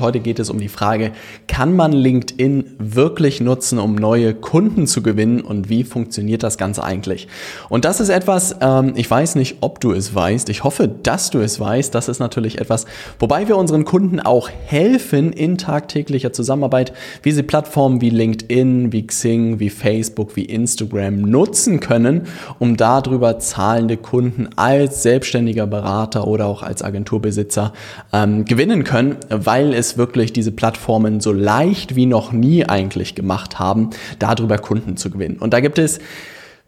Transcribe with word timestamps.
Heute 0.00 0.20
geht 0.20 0.38
es 0.38 0.48
um 0.48 0.58
die 0.58 0.68
Frage, 0.68 1.12
kann 1.46 1.76
man 1.76 1.92
LinkedIn 1.92 2.76
wirklich 2.78 3.40
nutzen, 3.40 3.78
um 3.78 3.94
neue 3.94 4.34
Kunden 4.34 4.86
zu 4.86 5.02
gewinnen 5.02 5.42
und 5.42 5.68
wie 5.68 5.84
funktioniert 5.84 6.42
das 6.42 6.56
Ganze 6.56 6.82
eigentlich? 6.82 7.28
Und 7.68 7.84
das 7.84 8.00
ist 8.00 8.08
etwas, 8.08 8.56
ähm, 8.60 8.94
ich 8.96 9.08
weiß 9.08 9.34
nicht, 9.34 9.58
ob 9.60 9.80
du 9.80 9.92
es 9.92 10.14
weißt, 10.14 10.48
ich 10.48 10.64
hoffe, 10.64 10.88
dass 10.88 11.30
du 11.30 11.40
es 11.40 11.60
weißt, 11.60 11.94
das 11.94 12.08
ist 12.08 12.20
natürlich 12.20 12.58
etwas, 12.58 12.86
wobei 13.18 13.48
wir 13.48 13.56
unseren 13.56 13.84
Kunden 13.84 14.18
auch 14.18 14.48
helfen 14.64 15.32
in 15.32 15.58
tagtäglicher 15.58 16.32
Zusammenarbeit, 16.32 16.92
wie 17.22 17.32
sie 17.32 17.42
Plattformen 17.42 18.00
wie 18.00 18.10
LinkedIn, 18.10 18.92
wie 18.92 19.06
Xing, 19.06 19.60
wie 19.60 19.70
Facebook, 19.70 20.36
wie 20.36 20.46
Instagram 20.46 21.20
nutzen 21.20 21.80
können, 21.80 22.22
um 22.58 22.76
darüber 22.76 23.38
zahlende 23.38 23.98
Kunden 23.98 24.48
als 24.56 25.02
selbstständiger 25.02 25.66
Berater 25.66 26.26
oder 26.26 26.46
auch 26.46 26.62
als 26.62 26.82
Agenturbesitzer 26.82 27.72
ähm, 28.12 28.44
gewinnen 28.46 28.84
können, 28.84 29.16
weil 29.28 29.74
es 29.74 29.91
wirklich 29.96 30.32
diese 30.32 30.52
Plattformen 30.52 31.20
so 31.20 31.32
leicht 31.32 31.96
wie 31.96 32.06
noch 32.06 32.32
nie 32.32 32.64
eigentlich 32.64 33.14
gemacht 33.14 33.58
haben, 33.58 33.90
darüber 34.18 34.58
Kunden 34.58 34.96
zu 34.96 35.10
gewinnen. 35.10 35.38
Und 35.38 35.52
da 35.52 35.60
gibt 35.60 35.78
es 35.78 36.00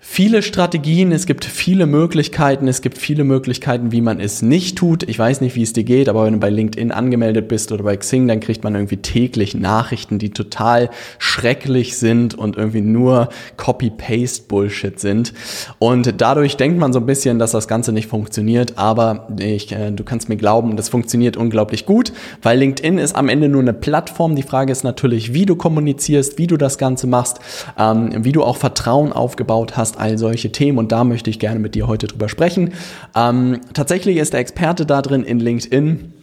viele 0.07 0.43
Strategien, 0.43 1.11
es 1.13 1.25
gibt 1.25 1.47
viele 1.47 1.87
Möglichkeiten, 1.87 2.69
es 2.69 2.83
gibt 2.83 2.99
viele 2.99 3.25
Möglichkeiten, 3.25 3.91
wie 3.91 4.03
man 4.03 4.21
es 4.21 4.43
nicht 4.43 4.77
tut. 4.77 5.03
Ich 5.09 5.19
weiß 5.19 5.41
nicht, 5.41 5.57
wie 5.57 5.63
es 5.63 5.73
dir 5.73 5.83
geht, 5.83 6.09
aber 6.11 6.27
wenn 6.27 6.35
du 6.35 6.39
bei 6.39 6.51
LinkedIn 6.51 6.93
angemeldet 6.93 7.49
bist 7.49 7.73
oder 7.73 7.83
bei 7.83 7.97
Xing, 7.97 8.29
dann 8.29 8.39
kriegt 8.39 8.63
man 8.63 8.75
irgendwie 8.75 8.99
täglich 8.99 9.55
Nachrichten, 9.55 10.19
die 10.19 10.31
total 10.31 10.91
schrecklich 11.19 11.97
sind 11.97 12.35
und 12.35 12.57
irgendwie 12.57 12.83
nur 12.83 13.31
Copy-Paste-Bullshit 13.57 15.01
sind. 15.01 15.33
Und 15.79 16.21
dadurch 16.21 16.59
denkt 16.59 16.79
man 16.79 16.93
so 16.93 17.01
ein 17.01 17.07
bisschen, 17.07 17.39
dass 17.39 17.53
das 17.53 17.67
Ganze 17.67 17.91
nicht 17.91 18.09
funktioniert, 18.09 18.77
aber 18.77 19.29
ich, 19.41 19.73
äh, 19.73 19.91
du 19.91 20.05
kannst 20.05 20.29
mir 20.29 20.37
glauben, 20.37 20.77
das 20.77 20.91
funktioniert 20.91 21.37
unglaublich 21.37 21.87
gut, 21.87 22.13
weil 22.43 22.59
LinkedIn 22.59 22.99
ist 22.99 23.17
am 23.17 23.31
Ende 23.31 23.49
nur 23.49 23.63
eine 23.63 23.73
Plattform. 23.73 24.37
Die 24.37 24.43
Frage 24.43 24.71
ist 24.71 24.85
natürlich, 24.85 25.33
wie 25.33 25.47
du 25.47 25.57
kommunizierst, 25.57 26.39
wie 26.39 26.47
du 26.47 26.59
das 26.59 26.77
Ganze 26.77 27.07
machst, 27.07 27.41
ähm, 27.79 28.11
wie 28.23 28.33
du 28.33 28.45
auch 28.45 28.59
Vertrauen 28.59 29.13
aufgebaut 29.13 29.77
hast 29.79 29.94
Podcast, 29.95 29.99
all 29.99 30.19
solche 30.19 30.53
Themen 30.53 30.79
und 30.79 30.93
da 30.93 31.05
möchte 31.05 31.31
ich 31.31 31.39
gerne 31.39 31.59
mit 31.59 31.75
dir 31.75 31.87
heute 31.87 32.07
drüber 32.07 32.29
sprechen. 32.29 32.73
Ähm, 33.15 33.61
tatsächlich 33.73 34.17
ist 34.19 34.33
der 34.33 34.41
Experte 34.41 34.87
da 34.87 35.03
drin 35.03 35.25
in 35.25 35.41
LinkedIn 35.41 36.14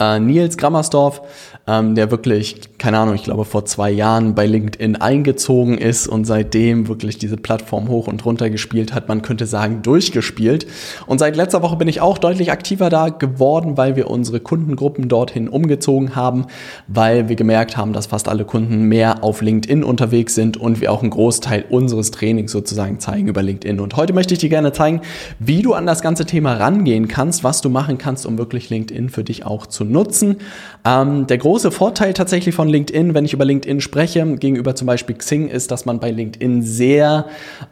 äh, 0.00 0.18
Nils 0.18 0.56
Grammersdorf, 0.56 1.22
ähm, 1.66 1.94
der 1.94 2.10
wirklich, 2.10 2.78
keine 2.78 2.98
Ahnung, 2.98 3.14
ich 3.14 3.22
glaube 3.22 3.44
vor 3.44 3.64
zwei 3.66 3.90
Jahren 3.90 4.34
bei 4.34 4.46
LinkedIn 4.46 4.96
eingezogen 4.96 5.78
ist 5.78 6.08
und 6.08 6.24
seitdem 6.24 6.88
wirklich 6.88 7.18
diese 7.18 7.36
Plattform 7.36 7.88
hoch 7.88 8.08
und 8.08 8.24
runter 8.24 8.50
gespielt 8.50 8.94
hat, 8.94 9.08
man 9.08 9.22
könnte 9.22 9.46
sagen 9.46 9.82
durchgespielt. 9.82 10.66
Und 11.06 11.18
seit 11.18 11.36
letzter 11.36 11.62
Woche 11.62 11.76
bin 11.76 11.86
ich 11.86 12.00
auch 12.00 12.18
deutlich 12.18 12.50
aktiver 12.50 12.88
da 12.88 13.10
geworden, 13.10 13.76
weil 13.76 13.94
wir 13.94 14.10
unsere 14.10 14.40
Kundengruppen 14.40 15.08
dorthin 15.08 15.48
umgezogen 15.48 16.16
haben, 16.16 16.46
weil 16.88 17.28
wir 17.28 17.36
gemerkt 17.36 17.76
haben, 17.76 17.92
dass 17.92 18.06
fast 18.06 18.28
alle 18.28 18.44
Kunden 18.44 18.84
mehr 18.84 19.22
auf 19.22 19.42
LinkedIn 19.42 19.84
unterwegs 19.84 20.34
sind 20.34 20.56
und 20.56 20.80
wir 20.80 20.90
auch 20.90 21.02
einen 21.02 21.10
Großteil 21.10 21.66
unseres 21.68 22.10
Trainings 22.10 22.52
sozusagen 22.52 23.00
zeigen 23.00 23.28
über 23.28 23.42
LinkedIn. 23.42 23.80
Und 23.80 23.96
heute 23.96 24.14
möchte 24.14 24.32
ich 24.32 24.40
dir 24.40 24.48
gerne 24.48 24.72
zeigen, 24.72 25.02
wie 25.38 25.60
du 25.62 25.74
an 25.74 25.86
das 25.86 26.00
ganze 26.00 26.24
Thema 26.24 26.54
rangehen 26.54 27.06
kannst, 27.06 27.44
was 27.44 27.60
du 27.60 27.68
machen 27.68 27.98
kannst, 27.98 28.24
um 28.24 28.38
wirklich 28.38 28.70
LinkedIn 28.70 29.10
für 29.10 29.24
dich 29.24 29.44
auch 29.44 29.66
zu 29.66 29.84
nutzen. 29.90 30.36
Ähm, 30.84 31.26
der 31.26 31.36
große 31.36 31.70
Vorteil 31.70 32.14
tatsächlich 32.14 32.54
von 32.54 32.68
LinkedIn, 32.68 33.12
wenn 33.12 33.24
ich 33.24 33.34
über 33.34 33.44
LinkedIn 33.44 33.80
spreche, 33.80 34.24
gegenüber 34.36 34.74
zum 34.74 34.86
Beispiel 34.86 35.16
Xing, 35.16 35.48
ist, 35.48 35.70
dass 35.70 35.84
man 35.84 36.00
bei 36.00 36.10
LinkedIn 36.10 36.62
sehr 36.62 37.26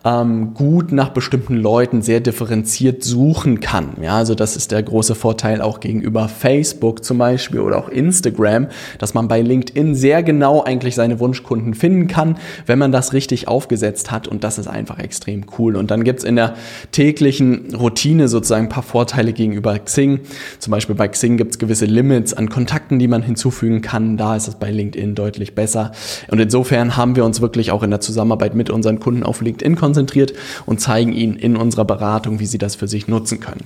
ähm, 0.04 0.52
gut 0.52 0.92
nach 0.92 1.10
bestimmten 1.10 1.56
Leuten 1.56 2.02
sehr 2.02 2.20
differenziert 2.20 3.02
suchen 3.02 3.60
kann. 3.60 3.92
Ja, 4.02 4.16
also 4.16 4.34
das 4.34 4.56
ist 4.56 4.72
der 4.72 4.82
große 4.82 5.14
Vorteil 5.14 5.62
auch 5.62 5.80
gegenüber 5.80 6.28
Facebook 6.28 7.02
zum 7.02 7.18
Beispiel 7.18 7.60
oder 7.60 7.78
auch 7.78 7.88
Instagram, 7.88 8.68
dass 8.98 9.14
man 9.14 9.26
bei 9.26 9.40
LinkedIn 9.40 9.94
sehr 9.94 10.22
genau 10.22 10.62
eigentlich 10.62 10.94
seine 10.94 11.18
Wunschkunden 11.18 11.72
finden 11.74 12.08
kann, 12.08 12.36
wenn 12.66 12.78
man 12.78 12.92
das 12.92 13.14
richtig 13.14 13.48
aufgesetzt 13.48 14.10
hat 14.10 14.28
und 14.28 14.44
das 14.44 14.58
ist 14.58 14.68
einfach 14.68 14.98
extrem 14.98 15.46
cool. 15.58 15.76
Und 15.76 15.90
dann 15.90 16.04
gibt 16.04 16.18
es 16.18 16.24
in 16.24 16.36
der 16.36 16.54
täglichen 16.92 17.74
Routine 17.74 18.28
sozusagen 18.28 18.66
ein 18.66 18.68
paar 18.68 18.82
Vorteile 18.82 19.32
gegenüber 19.32 19.78
Xing. 19.78 20.20
Zum 20.58 20.70
Beispiel 20.72 20.94
bei 20.94 21.08
Xing 21.08 21.38
gibt 21.38 21.52
es 21.52 21.58
gewisse 21.58 21.86
Limits 21.98 22.32
an 22.32 22.48
Kontakten, 22.48 23.00
die 23.00 23.08
man 23.08 23.22
hinzufügen 23.22 23.82
kann. 23.82 24.16
Da 24.16 24.36
ist 24.36 24.46
es 24.46 24.54
bei 24.54 24.70
LinkedIn 24.70 25.16
deutlich 25.16 25.56
besser. 25.56 25.90
Und 26.30 26.38
insofern 26.38 26.96
haben 26.96 27.16
wir 27.16 27.24
uns 27.24 27.40
wirklich 27.40 27.72
auch 27.72 27.82
in 27.82 27.90
der 27.90 28.00
Zusammenarbeit 28.00 28.54
mit 28.54 28.70
unseren 28.70 29.00
Kunden 29.00 29.24
auf 29.24 29.40
LinkedIn 29.40 29.74
konzentriert 29.74 30.32
und 30.64 30.80
zeigen 30.80 31.12
ihnen 31.12 31.34
in 31.34 31.56
unserer 31.56 31.84
Beratung, 31.84 32.38
wie 32.38 32.46
sie 32.46 32.58
das 32.58 32.76
für 32.76 32.86
sich 32.86 33.08
nutzen 33.08 33.40
können. 33.40 33.64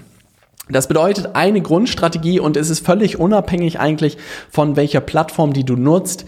Das 0.71 0.89
bedeutet 0.89 1.35
eine 1.35 1.61
Grundstrategie 1.61 2.41
und 2.41 2.57
es 2.57 2.71
ist 2.71 2.87
völlig 2.87 3.19
unabhängig 3.19 3.79
eigentlich 3.79 4.17
von 4.49 4.77
welcher 4.77 5.01
Plattform, 5.01 5.53
die 5.53 5.65
du 5.65 5.77
nutzt. 5.77 6.25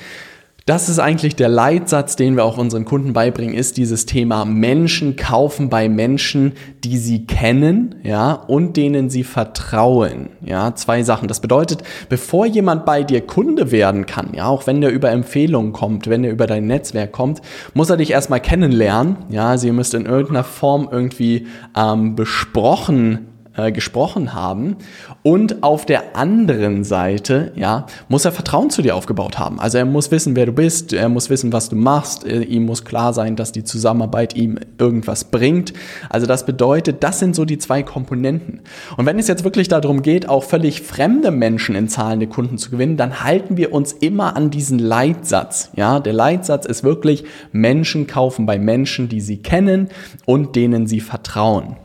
Das 0.67 0.89
ist 0.89 0.99
eigentlich 0.99 1.37
der 1.37 1.51
Leitsatz, 1.51 2.17
den 2.17 2.37
wir 2.37 2.45
auch 2.47 2.57
unseren 2.57 2.87
Kunden 2.87 3.13
beibringen, 3.13 3.55
ist 3.55 3.77
dieses 3.77 4.07
Thema 4.07 4.47
Menschen 4.47 5.15
kaufen 5.15 5.69
bei 5.69 5.91
Menschen, 5.91 6.55
die 6.85 6.97
sie 6.97 7.27
kennen, 7.27 7.97
ja, 8.03 8.33
und 8.33 8.79
denen 8.79 9.11
sie 9.11 9.25
vertrauen, 9.25 10.31
ja, 10.43 10.75
zwei 10.75 11.03
Sachen. 11.03 11.29
Das 11.29 11.41
bedeutet, 11.41 11.83
bevor 12.09 12.47
jemand 12.47 12.87
bei 12.87 13.03
dir 13.03 13.21
Kunde 13.21 13.73
werden 13.73 14.07
kann, 14.07 14.31
ja, 14.35 14.47
auch 14.47 14.67
wenn 14.67 14.81
der 14.81 14.91
über 14.91 15.11
Empfehlungen 15.11 15.75
kommt, 15.75 16.09
wenn 16.09 16.25
er 16.25 16.31
über 16.31 16.47
dein 16.47 16.67
Netzwerk 16.67 17.13
kommt, 17.13 17.43
muss 17.75 17.91
er 17.91 17.99
dich 17.99 18.13
erstmal 18.13 18.41
kennenlernen, 18.41 19.17
ja, 19.29 19.51
also 19.51 19.67
ihr 19.67 19.75
müsst 19.75 19.93
in 19.93 20.07
irgendeiner 20.07 20.45
Form 20.45 20.89
irgendwie 20.91 21.47
ähm, 21.77 22.17
besprochen 22.17 23.34
äh, 23.57 23.73
gesprochen 23.73 24.35
haben. 24.35 24.77
Und 25.23 25.63
auf 25.63 25.87
der 25.87 26.17
anderen 26.17 26.85
Seite, 26.85 27.53
ja, 27.55 27.87
muss 28.09 28.25
er 28.25 28.33
Vertrauen 28.33 28.71
zu 28.71 28.83
dir 28.83 28.97
aufgebaut 28.97 29.39
haben. 29.39 29.61
Also 29.61 29.79
er 29.79 29.85
muss 29.85 30.11
wissen, 30.11 30.37
wer 30.37 30.47
du 30.47 30.53
bist, 30.53 30.93
er 30.93 31.09
muss 31.09 31.31
wissen, 31.31 31.53
was 31.53 31.69
du 31.69 31.77
machst, 31.77 32.27
äh, 32.27 32.43
ihm 32.43 32.67
muss 32.67 32.85
klar 32.85 33.13
sein, 33.13 33.37
dass 33.37 33.53
die 33.53 33.65
Zusammenarbeit 33.65 34.35
ihm 34.37 34.59
irgendwas 34.79 35.25
bringt. 35.25 35.73
Also 36.09 36.27
das 36.27 36.47
bedeutet, 36.47 37.03
das 37.03 37.19
sind 37.19 37.37
so 37.37 37.45
die 37.45 37.59
zwei 37.59 37.83
Komponenten. 37.83 38.61
Und 38.97 39.07
wenn 39.07 39.19
es 39.19 39.29
jetzt 39.29 39.45
wirklich 39.45 39.69
darum 39.69 40.03
geht, 40.03 40.29
auch 40.29 40.45
völlig 40.45 40.83
fremde 40.83 41.31
Menschen 41.31 41.75
in 41.75 41.89
zahlende 41.89 42.27
Kunden 42.27 42.59
zu 42.59 42.71
gewinnen, 42.71 42.97
dann 42.97 43.23
halten 43.23 43.57
wir 43.57 43.73
uns 43.73 43.93
immer 43.93 44.37
an 44.37 44.51
diesen 44.51 44.79
Leitsatz. 44.79 45.71
Ja, 45.77 46.01
der 46.01 46.13
Leitsatz 46.13 46.67
ist 46.67 46.85
wirklich, 46.85 47.25
Menschen 47.53 48.07
kaufen 48.07 48.47
bei 48.47 48.59
Menschen, 48.59 49.09
die 49.09 49.21
sie 49.21 49.39
kennen 49.39 49.89
und 50.25 50.57
denen 50.57 50.87
sie 50.87 51.01
vertrauen. 51.01 51.77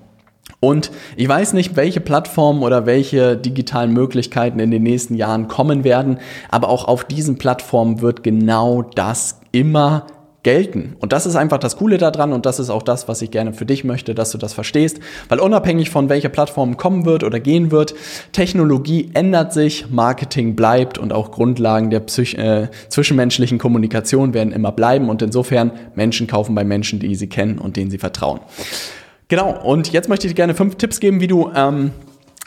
Und 0.59 0.92
ich 1.16 1.28
weiß 1.28 1.53
nicht, 1.53 1.75
welche 1.78 2.02
Plattformen 2.02 2.64
oder 2.64 2.86
welche 2.86 3.38
digitalen 3.38 3.94
Möglichkeiten 3.94 4.59
in 4.59 4.72
den 4.72 4.84
nächsten 4.84 5.16
Jahren 5.16 5.47
kommen 5.47 5.84
werden, 5.84 6.20
aber 6.50 6.68
auch 6.70 6.86
auf 6.86 7.06
diesen 7.06 7.38
Plattformen 7.38 8.02
wird 8.02 8.24
genau 8.24 8.81
das 8.81 9.40
immer 9.52 10.06
gelten. 10.44 10.96
Und 11.00 11.12
das 11.12 11.25
ist 11.25 11.36
einfach 11.36 11.58
das 11.58 11.78
Coole 11.78 11.97
daran 11.97 12.31
und 12.31 12.46
das 12.46 12.59
ist 12.59 12.70
auch 12.70 12.81
das, 12.81 13.08
was 13.08 13.22
ich 13.22 13.31
gerne 13.31 13.53
für 13.53 13.66
dich 13.66 13.84
möchte, 13.84 14.16
dass 14.16 14.31
du 14.31 14.38
das 14.38 14.53
verstehst, 14.53 15.00
weil 15.28 15.40
unabhängig 15.40 15.90
von 15.90 16.08
welcher 16.08 16.30
Plattform 16.30 16.78
kommen 16.78 17.06
wird 17.06 17.24
oder 17.24 17.40
gehen 17.40 17.72
wird, 17.72 17.94
Technologie 18.31 19.12
ändert 19.14 19.52
sich, 19.52 19.90
Marketing 19.90 20.55
bleibt 20.55 20.97
und 20.97 21.12
auch 21.12 21.32
Grundlagen 21.32 21.90
der 21.90 22.00
Psych 22.02 22.38
äh, 22.38 22.70
zwischenmenschlichen 22.88 23.58
Kommunikation 23.58 24.34
werden 24.34 24.53
immer 24.53 24.72
bleiben 24.72 25.09
und 25.09 25.22
insofern 25.22 25.72
Menschen 25.96 26.28
kaufen 26.28 26.55
bei 26.55 26.64
Menschen, 26.64 27.00
die 27.00 27.16
sie 27.16 27.28
kennen 27.28 27.59
und 27.59 27.76
denen 27.76 27.91
sie 27.91 27.97
vertrauen. 27.97 28.40
Genau, 29.29 29.52
und 29.64 29.91
jetzt 29.93 30.09
möchte 30.09 30.26
ich 30.26 30.34
dir 30.34 30.37
gerne 30.37 30.55
fünf 30.55 30.76
Tipps 30.76 30.99
geben, 30.99 31.22
wie 31.22 31.28
du 31.28 31.52
ähm, 31.55 31.91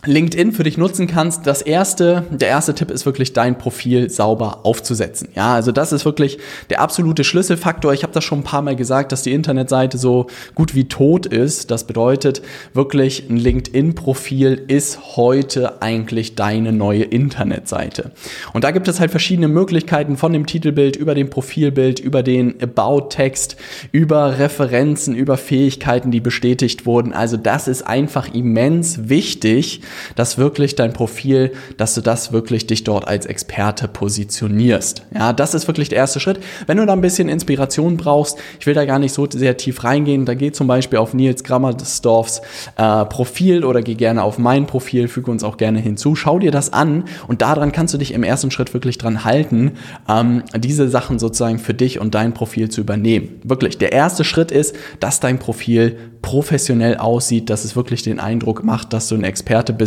LinkedIn 0.04 0.50
für 0.50 0.64
dich 0.64 0.78
nutzen 0.78 1.06
kannst. 1.06 1.46
Das 1.46 1.62
erste, 1.62 2.25
der 2.31 2.49
erste 2.49 2.75
Tipp 2.75 2.90
ist 2.90 3.06
wirklich 3.06 3.34
dein 3.34 3.56
Profil 3.56 4.10
sauber 4.10 4.60
aufzusetzen. 4.64 5.28
Ja, 5.37 5.54
also 5.54 5.70
das 5.70 5.93
ist 5.93 6.04
wirklich 6.04 6.38
der 6.70 6.81
absolute 6.81 7.22
Schlüsselfaktor. 7.22 7.93
Ich 7.93 8.02
habe 8.02 8.12
das 8.12 8.25
schon 8.25 8.40
ein 8.40 8.44
paar 8.44 8.62
Mal 8.62 8.75
gesagt, 8.75 9.12
dass 9.12 9.22
die 9.22 9.32
Internetseite 9.32 9.99
so 9.99 10.26
gut 10.56 10.75
wie 10.75 10.88
tot 10.88 11.26
ist. 11.26 11.70
Das 11.70 11.84
bedeutet 11.84 12.43
wirklich 12.75 13.31
ein 13.31 13.37
LinkedIn-Profil 13.37 14.64
ist 14.66 15.16
heute 15.16 15.81
eigentlich 15.82 16.34
deine 16.34 16.72
neue 16.72 17.05
Internetseite. 17.05 18.10
Und 18.52 18.64
da 18.64 18.72
gibt 18.72 18.88
es 18.88 18.98
halt 18.98 19.12
verschiedene 19.12 19.46
Möglichkeiten 19.46 20.16
von 20.16 20.32
dem 20.32 20.46
Titelbild 20.46 20.96
über 20.96 21.14
dem 21.14 21.31
Profilbild, 21.31 22.00
über 22.00 22.25
den 22.25 22.60
About-Text, 22.60 23.56
über 23.93 24.40
Referenzen, 24.40 25.14
über 25.14 25.37
Fähigkeiten, 25.37 26.10
die 26.10 26.20
bestätigt 26.20 26.87
wurden. 26.87 27.12
Also 27.12 27.37
das 27.37 27.69
ist 27.69 27.82
einfach 27.82 28.34
immens 28.34 29.08
wichtig 29.08 29.81
dass 30.17 30.39
wirklich 30.39 30.77
dein 30.77 30.93
Profil, 30.93 31.53
dass 31.77 31.94
du 31.94 32.00
das 32.00 32.33
wirklich 32.33 32.67
dich 32.67 32.85
dort 32.85 33.06
als 33.06 33.27
Experte 33.27 33.89
positionierst. 33.89 35.03
Ja, 35.15 35.33
das 35.33 35.55
ist 35.55 35.67
wirklich 35.67 35.89
der 35.89 35.99
erste 35.99 36.21
Schritt. 36.21 36.41
Wenn 36.67 36.77
du 36.77 36.87
da 36.87 36.93
ein 36.93 37.00
bisschen 37.00 37.29
Inspiration 37.29 37.97
brauchst, 37.97 38.39
ich 38.61 38.67
will 38.67 38.75
da 38.75 38.85
gar 38.85 38.99
nicht 38.99 39.12
so 39.12 39.27
sehr 39.31 39.56
tief 39.56 39.85
reingehen, 39.85 40.25
da 40.27 40.35
geh 40.35 40.53
zum 40.53 40.67
Beispiel 40.67 40.99
auf 40.99 41.15
Nils 41.15 41.44
Grammersdorfs 41.44 42.43
äh, 42.77 43.05
Profil 43.06 43.65
oder 43.65 43.83
geh 43.83 43.94
gerne 43.94 44.23
auf 44.23 44.39
mein 44.39 44.67
Profil, 44.67 45.09
füge 45.09 45.31
uns 45.31 45.44
auch 45.44 45.56
gerne 45.56 45.81
hinzu, 45.81 46.15
schau 46.15 46.39
dir 46.39 46.50
das 46.50 46.73
an 46.73 47.05
und 47.29 47.43
daran 47.43 47.73
kannst 47.73 47.94
du 47.94 47.99
dich 47.99 48.12
im 48.12 48.23
ersten 48.23 48.50
Schritt 48.50 48.75
wirklich 48.75 48.99
dran 48.99 49.25
halten, 49.25 49.73
ähm, 50.09 50.43
diese 50.56 50.89
Sachen 50.89 51.19
sozusagen 51.19 51.59
für 51.59 51.75
dich 51.75 51.99
und 51.99 52.15
dein 52.15 52.35
Profil 52.35 52.69
zu 52.69 52.81
übernehmen. 52.81 53.41
Wirklich, 53.44 53.79
der 53.79 53.93
erste 53.93 54.25
Schritt 54.25 54.50
ist, 54.50 54.75
dass 55.00 55.21
dein 55.21 55.39
Profil 55.39 55.97
professionell 56.23 56.97
aussieht, 56.97 57.50
dass 57.50 57.65
es 57.65 57.77
wirklich 57.77 58.03
den 58.03 58.21
Eindruck 58.21 58.65
macht, 58.65 58.93
dass 58.93 59.09
du 59.09 59.17
ein 59.17 59.25
Experte 59.25 59.73
bist 59.73 59.81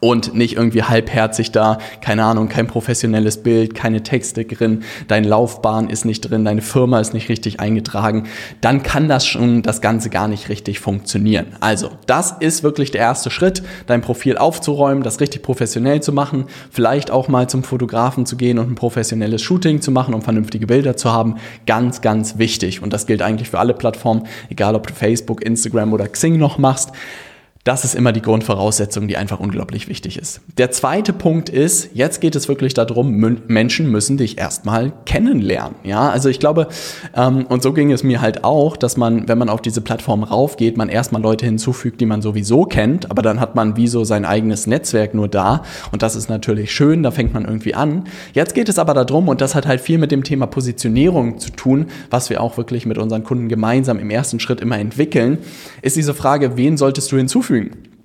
und 0.00 0.34
nicht 0.34 0.56
irgendwie 0.56 0.82
halbherzig 0.82 1.50
da, 1.50 1.78
keine 2.00 2.24
Ahnung, 2.24 2.48
kein 2.48 2.66
professionelles 2.66 3.42
Bild, 3.42 3.74
keine 3.74 4.02
Texte 4.02 4.44
drin, 4.44 4.84
deine 5.08 5.26
Laufbahn 5.26 5.90
ist 5.90 6.04
nicht 6.04 6.20
drin, 6.20 6.44
deine 6.44 6.62
Firma 6.62 7.00
ist 7.00 7.14
nicht 7.14 7.28
richtig 7.28 7.58
eingetragen, 7.60 8.24
dann 8.60 8.82
kann 8.82 9.08
das 9.08 9.26
schon 9.26 9.62
das 9.62 9.80
Ganze 9.80 10.10
gar 10.10 10.28
nicht 10.28 10.48
richtig 10.48 10.80
funktionieren. 10.80 11.46
Also, 11.60 11.90
das 12.06 12.36
ist 12.38 12.62
wirklich 12.62 12.90
der 12.90 13.00
erste 13.00 13.30
Schritt, 13.30 13.62
dein 13.86 14.00
Profil 14.00 14.36
aufzuräumen, 14.38 15.02
das 15.02 15.20
richtig 15.20 15.42
professionell 15.42 16.00
zu 16.00 16.12
machen, 16.12 16.44
vielleicht 16.70 17.10
auch 17.10 17.28
mal 17.28 17.48
zum 17.48 17.64
Fotografen 17.64 18.26
zu 18.26 18.36
gehen 18.36 18.58
und 18.58 18.70
ein 18.70 18.74
professionelles 18.76 19.42
Shooting 19.42 19.80
zu 19.80 19.90
machen, 19.90 20.14
um 20.14 20.22
vernünftige 20.22 20.66
Bilder 20.66 20.96
zu 20.96 21.12
haben. 21.12 21.36
Ganz, 21.66 22.02
ganz 22.02 22.38
wichtig. 22.38 22.82
Und 22.82 22.92
das 22.92 23.06
gilt 23.06 23.22
eigentlich 23.22 23.50
für 23.50 23.58
alle 23.58 23.74
Plattformen, 23.74 24.26
egal 24.48 24.74
ob 24.74 24.86
du 24.86 24.94
Facebook, 24.94 25.42
Instagram 25.42 25.92
oder 25.92 26.06
Xing 26.06 26.36
noch 26.36 26.58
machst. 26.58 26.92
Das 27.68 27.84
ist 27.84 27.94
immer 27.94 28.12
die 28.12 28.22
Grundvoraussetzung, 28.22 29.08
die 29.08 29.18
einfach 29.18 29.40
unglaublich 29.40 29.88
wichtig 29.88 30.18
ist. 30.18 30.40
Der 30.56 30.70
zweite 30.70 31.12
Punkt 31.12 31.50
ist, 31.50 31.90
jetzt 31.92 32.22
geht 32.22 32.34
es 32.34 32.48
wirklich 32.48 32.72
darum, 32.72 33.10
Menschen 33.46 33.90
müssen 33.90 34.16
dich 34.16 34.38
erstmal 34.38 34.94
kennenlernen. 35.04 35.74
Ja, 35.84 36.08
also 36.08 36.30
ich 36.30 36.40
glaube, 36.40 36.68
ähm, 37.14 37.44
und 37.44 37.62
so 37.62 37.74
ging 37.74 37.92
es 37.92 38.02
mir 38.02 38.22
halt 38.22 38.42
auch, 38.42 38.78
dass 38.78 38.96
man, 38.96 39.28
wenn 39.28 39.36
man 39.36 39.50
auf 39.50 39.60
diese 39.60 39.82
Plattform 39.82 40.22
raufgeht, 40.22 40.78
man 40.78 40.88
erstmal 40.88 41.20
Leute 41.20 41.44
hinzufügt, 41.44 42.00
die 42.00 42.06
man 42.06 42.22
sowieso 42.22 42.64
kennt, 42.64 43.10
aber 43.10 43.20
dann 43.20 43.38
hat 43.38 43.54
man 43.54 43.76
wie 43.76 43.86
so 43.86 44.02
sein 44.02 44.24
eigenes 44.24 44.66
Netzwerk 44.66 45.12
nur 45.12 45.28
da 45.28 45.62
und 45.92 46.00
das 46.00 46.16
ist 46.16 46.30
natürlich 46.30 46.72
schön, 46.72 47.02
da 47.02 47.10
fängt 47.10 47.34
man 47.34 47.44
irgendwie 47.44 47.74
an. 47.74 48.04
Jetzt 48.32 48.54
geht 48.54 48.70
es 48.70 48.78
aber 48.78 48.94
darum, 48.94 49.28
und 49.28 49.42
das 49.42 49.54
hat 49.54 49.66
halt 49.66 49.82
viel 49.82 49.98
mit 49.98 50.10
dem 50.10 50.24
Thema 50.24 50.46
Positionierung 50.46 51.38
zu 51.38 51.50
tun, 51.50 51.88
was 52.08 52.30
wir 52.30 52.40
auch 52.40 52.56
wirklich 52.56 52.86
mit 52.86 52.96
unseren 52.96 53.24
Kunden 53.24 53.50
gemeinsam 53.50 53.98
im 53.98 54.08
ersten 54.08 54.40
Schritt 54.40 54.62
immer 54.62 54.78
entwickeln, 54.78 55.36
ist 55.82 55.96
diese 55.96 56.14
Frage, 56.14 56.56
wen 56.56 56.78
solltest 56.78 57.12
du 57.12 57.18
hinzufügen? 57.18 57.57
doing. 57.64 57.97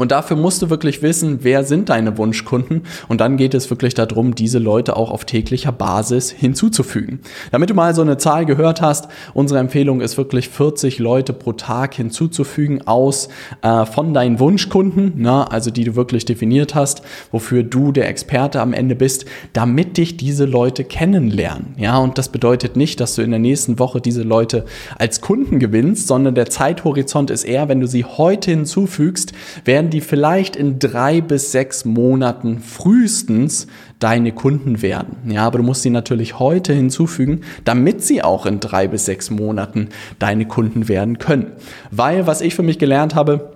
Und 0.00 0.12
dafür 0.12 0.36
musst 0.36 0.62
du 0.62 0.70
wirklich 0.70 1.02
wissen, 1.02 1.40
wer 1.42 1.64
sind 1.64 1.88
deine 1.88 2.16
Wunschkunden. 2.18 2.82
Und 3.08 3.20
dann 3.20 3.36
geht 3.36 3.52
es 3.52 3.68
wirklich 3.68 3.94
darum, 3.94 4.36
diese 4.36 4.60
Leute 4.60 4.96
auch 4.96 5.10
auf 5.10 5.24
täglicher 5.24 5.72
Basis 5.72 6.30
hinzuzufügen. 6.30 7.18
Damit 7.50 7.70
du 7.70 7.74
mal 7.74 7.92
so 7.96 8.02
eine 8.02 8.16
Zahl 8.16 8.46
gehört 8.46 8.80
hast, 8.80 9.08
unsere 9.34 9.58
Empfehlung 9.58 10.00
ist 10.00 10.16
wirklich 10.16 10.50
40 10.50 11.00
Leute 11.00 11.32
pro 11.32 11.52
Tag 11.52 11.94
hinzuzufügen 11.94 12.86
aus 12.86 13.28
äh, 13.62 13.84
von 13.86 14.14
deinen 14.14 14.38
Wunschkunden, 14.38 15.20
ne, 15.20 15.50
also 15.50 15.72
die 15.72 15.82
du 15.82 15.96
wirklich 15.96 16.24
definiert 16.24 16.76
hast, 16.76 17.02
wofür 17.32 17.64
du 17.64 17.90
der 17.90 18.08
Experte 18.08 18.60
am 18.60 18.74
Ende 18.74 18.94
bist, 18.94 19.24
damit 19.52 19.96
dich 19.96 20.16
diese 20.16 20.44
Leute 20.44 20.84
kennenlernen. 20.84 21.74
Ja, 21.76 21.98
und 21.98 22.18
das 22.18 22.28
bedeutet 22.28 22.76
nicht, 22.76 23.00
dass 23.00 23.16
du 23.16 23.22
in 23.22 23.30
der 23.30 23.40
nächsten 23.40 23.80
Woche 23.80 24.00
diese 24.00 24.22
Leute 24.22 24.64
als 24.96 25.20
Kunden 25.20 25.58
gewinnst, 25.58 26.06
sondern 26.06 26.36
der 26.36 26.48
Zeithorizont 26.48 27.32
ist 27.32 27.42
eher, 27.42 27.68
wenn 27.68 27.80
du 27.80 27.88
sie 27.88 28.04
heute 28.04 28.52
hinzufügst, 28.52 29.32
werden 29.64 29.87
werden 29.88 29.90
die 29.90 30.00
vielleicht 30.02 30.54
in 30.54 30.78
drei 30.78 31.22
bis 31.22 31.50
sechs 31.50 31.86
Monaten 31.86 32.60
frühestens 32.60 33.66
deine 33.98 34.32
Kunden 34.32 34.82
werden. 34.82 35.30
Ja, 35.30 35.46
aber 35.46 35.58
du 35.58 35.64
musst 35.64 35.82
sie 35.82 35.90
natürlich 35.90 36.38
heute 36.38 36.74
hinzufügen, 36.74 37.40
damit 37.64 38.02
sie 38.02 38.22
auch 38.22 38.44
in 38.44 38.60
drei 38.60 38.86
bis 38.86 39.06
sechs 39.06 39.30
Monaten 39.30 39.88
deine 40.18 40.44
Kunden 40.46 40.88
werden 40.88 41.18
können. 41.18 41.52
Weil, 41.90 42.26
was 42.26 42.42
ich 42.42 42.54
für 42.54 42.62
mich 42.62 42.78
gelernt 42.78 43.14
habe, 43.14 43.52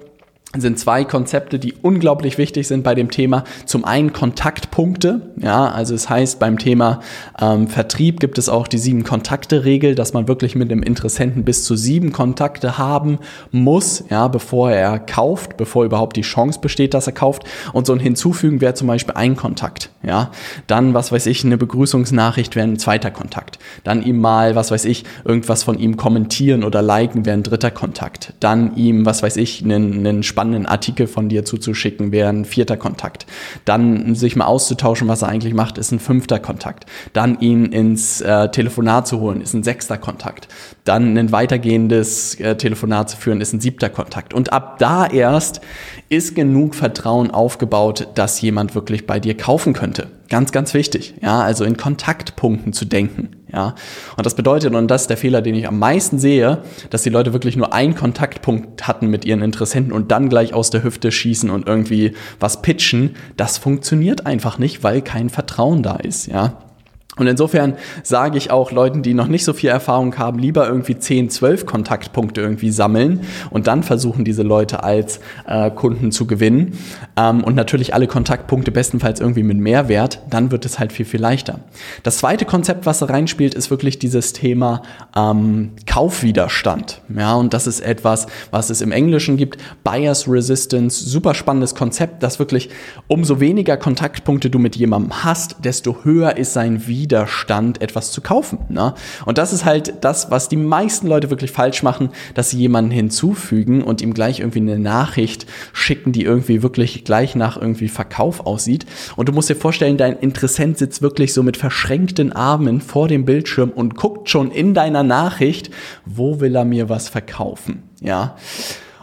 sind 0.61 0.79
zwei 0.79 1.05
Konzepte, 1.05 1.59
die 1.59 1.75
unglaublich 1.81 2.37
wichtig 2.37 2.69
sind 2.69 2.85
bei 2.85 2.95
dem 2.95 3.11
Thema. 3.11 3.45
Zum 3.65 3.87
einen 3.87 4.13
Kontaktpunkte, 4.13 5.33
ja, 5.41 5.69
also 5.69 5.95
es 5.95 6.11
heißt 6.11 6.39
beim 6.39 6.59
Thema 6.59 7.01
ähm, 7.41 7.69
Vertrieb 7.69 8.21
gibt 8.21 8.37
es 8.37 8.51
auch 8.51 8.69
die 8.69 8.77
sieben 8.77 9.03
Kontakte-Regel, 9.03 9.95
dass 9.95 10.13
man 10.13 10.29
wirklich 10.29 10.55
mit 10.55 10.71
einem 10.71 10.83
Interessenten 10.83 11.45
bis 11.45 11.65
zu 11.65 11.75
sieben 11.75 12.13
Kontakte 12.13 12.77
haben 12.77 13.19
muss, 13.51 14.05
ja, 14.11 14.29
bevor 14.29 14.71
er 14.71 14.99
kauft, 14.99 15.57
bevor 15.57 15.87
überhaupt 15.87 16.17
die 16.17 16.23
Chance 16.23 16.61
besteht, 16.61 16.93
dass 16.93 17.07
er 17.07 17.15
kauft. 17.15 17.45
Und 17.73 17.87
so 17.87 17.95
ein 17.95 18.01
Hinzufügen 18.01 18.61
wäre 18.61 18.75
zum 18.75 18.89
Beispiel 18.89 19.15
ein 19.15 19.37
Kontakt, 19.37 19.91
ja. 20.03 20.31
Dann, 20.67 20.93
was 20.93 21.13
weiß 21.13 21.27
ich, 21.27 21.45
eine 21.45 21.57
Begrüßungsnachricht 21.57 22.57
wäre 22.57 22.67
ein 22.67 22.79
zweiter 22.79 23.11
Kontakt. 23.11 23.59
Dann 23.85 24.03
ihm 24.03 24.21
mal, 24.21 24.55
was 24.55 24.71
weiß 24.71 24.85
ich, 24.85 25.05
irgendwas 25.25 25.63
von 25.63 25.79
ihm 25.79 25.97
kommentieren 25.97 26.63
oder 26.63 26.83
liken 26.83 27.25
wäre 27.25 27.39
ein 27.39 27.43
dritter 27.43 27.71
Kontakt. 27.71 28.35
Dann 28.41 28.77
ihm, 28.77 29.07
was 29.07 29.23
weiß 29.23 29.39
ich, 29.39 29.65
einen, 29.65 30.07
einen 30.07 30.23
spannenden 30.43 30.67
Artikel 30.67 31.07
von 31.07 31.29
dir 31.29 31.45
zuzuschicken, 31.45 32.11
wäre 32.11 32.29
ein 32.29 32.45
vierter 32.45 32.77
Kontakt. 32.77 33.27
Dann 33.65 34.17
sich 34.17 34.35
mal 34.35 34.47
auszutauschen, 34.47 35.07
was 35.07 35.23
er 35.23 35.29
eigentlich 35.29 35.55
macht, 35.55 35.79
ist 35.79 35.93
ein 35.93 36.01
fünfter 36.01 36.41
Kontakt. 36.41 36.85
Dann 37.13 37.39
ihn 37.39 37.67
ins 37.67 38.21
äh, 38.21 38.49
Telefonat 38.49 39.07
zu 39.07 39.21
holen, 39.21 39.41
ist 39.41 39.55
ein 39.55 39.63
sechster 39.63 39.99
Kontakt. 39.99 40.49
Dann 40.83 41.17
ein 41.17 41.31
weitergehendes 41.31 42.41
äh, 42.41 42.57
Telefonat 42.57 43.11
zu 43.11 43.17
führen, 43.19 43.41
ist 43.41 43.53
ein 43.53 43.61
siebter 43.61 43.89
Kontakt. 43.89 44.35
Und 44.35 44.53
ab 44.53 44.79
da 44.81 45.07
erst 45.07 45.61
ist 46.09 46.35
genug 46.35 46.75
Vertrauen 46.75 47.31
aufgebaut, 47.31 48.09
dass 48.17 48.41
jemand 48.41 48.75
wirklich 48.75 49.07
bei 49.07 49.21
dir 49.21 49.37
kaufen 49.37 49.75
könnte. 49.75 50.09
Ganz, 50.29 50.51
ganz 50.51 50.75
wichtig. 50.75 51.15
Ja, 51.23 51.41
also 51.43 51.63
in 51.65 51.77
Kontaktpunkten 51.77 52.73
zu 52.73 52.85
denken. 52.85 53.31
Ja, 53.53 53.75
und 54.17 54.25
das 54.25 54.35
bedeutet, 54.35 54.75
und 54.75 54.89
das 54.89 55.03
ist 55.03 55.11
der 55.11 55.17
Fehler, 55.17 55.43
den 55.43 55.55
ich 55.55 55.69
am 55.69 55.79
meisten 55.79 56.19
sehe, 56.19 56.63
dass 56.91 57.03
die 57.03 57.11
Leute 57.11 57.33
wirklich 57.33 57.57
nur 57.57 57.73
einen 57.73 57.95
Kontaktpunkt 57.95 58.87
hatten 58.89 59.09
mit 59.09 59.25
ihren 59.25 59.43
Interessenten 59.43 59.93
und 59.93 60.11
dann 60.11 60.29
gleich 60.29 60.55
aus 60.55 60.71
der 60.71 60.83
Hüfte 60.83 61.13
schießen 61.13 61.51
und 61.51 61.67
irgendwie 61.67 62.13
was 62.41 62.63
pitchen. 62.63 63.17
Das 63.37 63.59
funktioniert 63.59 64.27
einfach 64.27 64.59
nicht, 64.59 64.83
weil 64.83 65.03
kein 65.03 65.29
Vertrauen 65.29 65.83
da 65.83 65.97
ist. 65.97 66.27
Ja, 66.27 66.72
und 67.19 67.27
insofern 67.27 67.75
sage 68.03 68.39
ich 68.39 68.51
auch 68.51 68.73
Leuten, 68.73 69.03
die 69.03 69.13
noch 69.13 69.27
nicht 69.27 69.45
so 69.45 69.53
viel 69.53 69.69
Erfahrung 69.69 70.17
haben, 70.17 70.39
lieber 70.39 70.67
irgendwie 70.67 70.99
10, 70.99 71.29
12 71.29 71.67
Kontaktpunkte 71.67 72.41
irgendwie 72.41 72.71
sammeln 72.71 73.21
und 73.51 73.67
dann 73.67 73.83
versuchen, 73.83 74.25
diese 74.25 74.43
Leute 74.43 74.83
als 74.83 75.21
äh, 75.47 75.71
Kunden 75.71 76.11
zu 76.11 76.27
gewinnen. 76.27 76.79
Ähm, 77.19 77.45
und 77.45 77.55
natürlich 77.55 77.93
alle 77.93 78.07
Kontaktpunkte 78.07 78.73
bestenfalls 78.73 79.21
irgendwie 79.21 79.43
mit 79.43 79.59
Mehrwert, 79.59 80.23
dann 80.31 80.51
wird 80.51 80.65
es 80.65 80.79
halt 80.79 80.91
viel, 80.91 81.05
viel 81.05 81.21
leichter. 81.21 81.61
Das 82.03 82.17
zweite 82.17 82.47
Konzept, 82.47 82.87
was 82.87 83.01
da 83.01 83.07
reinspielt, 83.07 83.53
ist 83.53 83.71
wirklich 83.71 83.99
dieses 83.99 84.33
Thema 84.33 84.81
ähm, 85.15 85.73
Kaufwiderstand. 85.87 87.03
Ja, 87.15 87.35
und 87.35 87.53
das 87.53 87.67
ist 87.67 87.81
etwas, 87.81 88.27
was 88.51 88.71
es 88.71 88.81
im 88.81 88.91
Englischen 88.91 89.37
gibt, 89.37 89.59
Bias 89.85 90.27
Resistance, 90.27 91.05
super 91.11 91.35
spannendes 91.35 91.75
Konzept, 91.75 92.23
das 92.23 92.39
wirklich 92.39 92.71
umso 93.07 93.39
weniger 93.39 93.77
Kontaktpunkte 93.77 94.49
du 94.49 94.59
mit 94.59 94.77
jemandem 94.77 95.23
hast, 95.25 95.57
desto 95.63 96.05
höher 96.05 96.39
ist 96.39 96.55
sein 96.55 96.87
Widerstand 96.87 97.02
Widerstand, 97.03 97.83
etwas 97.83 98.13
zu 98.13 98.21
kaufen. 98.21 98.61
Ne? 98.69 98.95
Und 99.27 99.39
das 99.39 99.53
ist 99.53 99.65
halt 99.65 99.95
das, 100.03 100.31
was 100.31 100.49
die 100.49 100.57
meisten 100.57 101.09
Leute 101.09 101.31
wirklich 101.31 101.51
falsch 101.51 101.83
machen, 101.83 102.11
dass 102.35 102.51
sie 102.51 102.59
jemanden 102.59 102.93
hinzufügen 102.93 103.83
und 103.83 104.01
ihm 104.01 104.15
gleich 104.15 104.39
irgendwie 104.39 104.61
eine 104.61 104.79
Nachricht 104.79 105.47
schicken, 105.73 106.13
die 106.13 106.23
irgendwie 106.23 106.63
wirklich 106.63 107.05
gleich 107.05 107.35
nach 107.35 107.57
irgendwie 107.57 107.89
Verkauf 107.89 108.47
aussieht. 108.47 108.87
Und 109.17 109.29
du 109.29 109.33
musst 109.33 109.51
dir 109.51 109.57
vorstellen, 109.57 109.97
dein 109.97 110.17
Interessent 110.17 110.79
sitzt 110.79 111.03
wirklich 111.03 111.35
so 111.35 111.43
mit 111.43 111.57
verschränkten 111.57 112.33
Armen 112.33 112.81
vor 112.81 113.09
dem 113.09 113.25
Bildschirm 113.25 113.71
und 113.71 113.97
guckt 113.97 114.31
schon 114.31 114.53
in 114.53 114.75
deiner 114.75 115.03
Nachricht, 115.03 115.71
wo 116.07 116.39
will 116.39 116.55
er 116.55 116.65
mir 116.65 116.89
was 116.89 117.09
verkaufen. 117.09 117.83
Ja. 118.01 118.37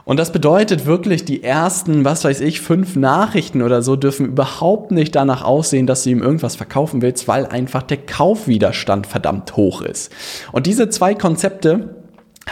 Und 0.09 0.17
das 0.17 0.31
bedeutet 0.31 0.87
wirklich, 0.87 1.23
die 1.23 1.43
ersten, 1.43 2.03
was 2.03 2.23
weiß 2.23 2.41
ich, 2.41 2.61
fünf 2.61 2.95
Nachrichten 2.95 3.61
oder 3.61 3.83
so 3.83 3.95
dürfen 3.95 4.25
überhaupt 4.25 4.89
nicht 4.89 5.13
danach 5.13 5.43
aussehen, 5.43 5.85
dass 5.85 6.01
du 6.01 6.09
ihm 6.09 6.23
irgendwas 6.23 6.55
verkaufen 6.55 7.03
willst, 7.03 7.27
weil 7.27 7.45
einfach 7.45 7.83
der 7.83 7.97
Kaufwiderstand 7.97 9.05
verdammt 9.05 9.55
hoch 9.55 9.83
ist. 9.83 10.11
Und 10.51 10.65
diese 10.65 10.89
zwei 10.89 11.13
Konzepte, 11.13 11.98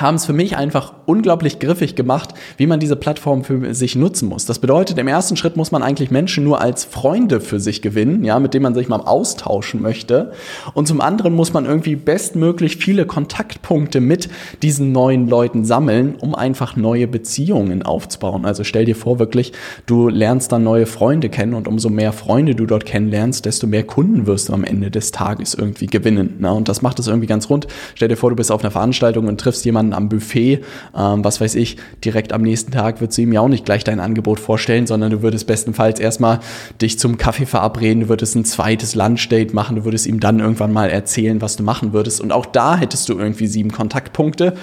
haben 0.02 0.16
es 0.16 0.26
für 0.26 0.34
mich 0.34 0.58
einfach 0.58 0.94
unglaublich 1.06 1.60
griffig 1.60 1.96
gemacht, 1.96 2.34
wie 2.58 2.68
man 2.68 2.80
diese 2.80 2.96
Plattform 2.96 3.44
für 3.44 3.74
sich 3.74 3.96
nutzen 3.96 4.28
muss. 4.28 4.46
Das 4.46 4.60
bedeutet, 4.60 4.98
im 4.98 5.08
ersten 5.08 5.38
Schritt 5.38 5.58
muss 5.58 5.72
man 5.72 5.84
eigentlich 5.84 6.12
Menschen 6.12 6.44
nur 6.44 6.62
als 6.62 6.86
Freunde 6.86 7.40
für 7.40 7.60
sich 7.60 7.82
gewinnen, 7.82 8.24
ja, 8.24 8.40
mit 8.40 8.54
denen 8.54 8.64
man 8.64 8.76
sich 8.76 8.88
mal 8.88 9.02
austauschen 9.02 9.82
möchte. 9.82 10.32
Und 10.74 10.88
zum 10.88 11.02
anderen 11.02 11.34
muss 11.34 11.54
man 11.54 11.66
irgendwie 11.66 11.96
bestmöglich 11.96 12.78
viele 12.78 13.06
Kontaktpunkte 13.06 14.02
mit 14.02 14.30
diesen 14.62 14.92
neuen 14.92 15.28
Leuten 15.28 15.66
sammeln, 15.66 16.16
um 16.20 16.36
einfach 16.36 16.76
neue 16.76 17.08
Beziehungen 17.08 17.84
aufzubauen. 17.84 18.46
Also 18.46 18.64
stell 18.64 18.86
dir 18.86 18.96
vor, 18.96 19.20
wirklich, 19.20 19.54
du 19.86 20.10
lernst 20.10 20.52
dann 20.52 20.64
neue 20.64 20.86
Freunde 20.86 21.30
kennen 21.30 21.54
und 21.54 21.68
umso 21.68 21.90
mehr 21.90 22.12
Freunde 22.12 22.56
du 22.56 22.66
dort 22.66 22.86
kennenlernst, 22.86 23.46
desto 23.46 23.68
mehr 23.68 23.84
Kunden 23.84 24.28
wirst 24.28 24.50
du 24.50 24.54
am 24.54 24.64
Ende 24.64 24.92
des 24.92 25.12
Tages 25.12 25.54
irgendwie 25.54 25.88
gewinnen. 25.88 26.36
Ne? 26.40 26.52
Und 26.52 26.70
das 26.70 26.82
macht 26.82 27.00
es 27.00 27.08
irgendwie 27.08 27.28
ganz 27.28 27.50
rund. 27.50 27.68
Stell 27.96 28.10
dir 28.10 28.18
vor, 28.18 28.30
du 28.30 28.36
bist 28.36 28.52
auf 28.52 28.62
einer 28.62 28.72
Veranstaltung 28.72 29.28
und 29.28 29.40
triffst 29.40 29.66
jemanden, 29.66 29.87
jemanden 29.88 29.94
am 29.94 30.10
Buffet, 30.10 30.62
ähm, 30.96 31.24
was 31.24 31.42
weiß 31.42 31.56
ich, 31.56 31.78
direkt 32.04 32.34
am 32.34 32.42
nächsten 32.42 32.72
Tag 32.72 33.02
würdest 33.02 33.18
du 33.18 33.22
ihm 33.24 33.34
ja 33.34 33.42
auch 33.42 33.48
nicht 33.48 33.66
gleich 33.66 33.84
dein 33.84 34.00
Angebot 34.00 34.40
vorstellen, 34.40 34.88
sondern 34.88 35.12
du 35.12 35.22
würdest 35.22 35.48
bestenfalls 35.48 36.00
erstmal 36.00 36.40
dich 36.82 37.00
zum 37.00 37.18
Kaffee 37.18 37.46
verabreden, 37.46 38.02
du 38.02 38.10
würdest 38.10 38.36
ein 38.36 38.46
zweites 38.46 38.96
Lunchdate 38.96 39.54
machen, 39.54 39.78
du 39.78 39.86
würdest 39.86 40.08
ihm 40.08 40.20
dann 40.20 40.40
irgendwann 40.40 40.74
mal 40.74 40.90
erzählen, 40.90 41.42
was 41.42 41.56
du 41.56 41.64
machen 41.64 41.94
würdest. 41.94 42.22
Und 42.22 42.32
auch 42.32 42.46
da 42.46 42.78
hättest 42.78 43.10
du 43.10 43.18
irgendwie 43.18 43.48
sieben 43.48 43.72
Kontaktpunkte. 43.72 44.54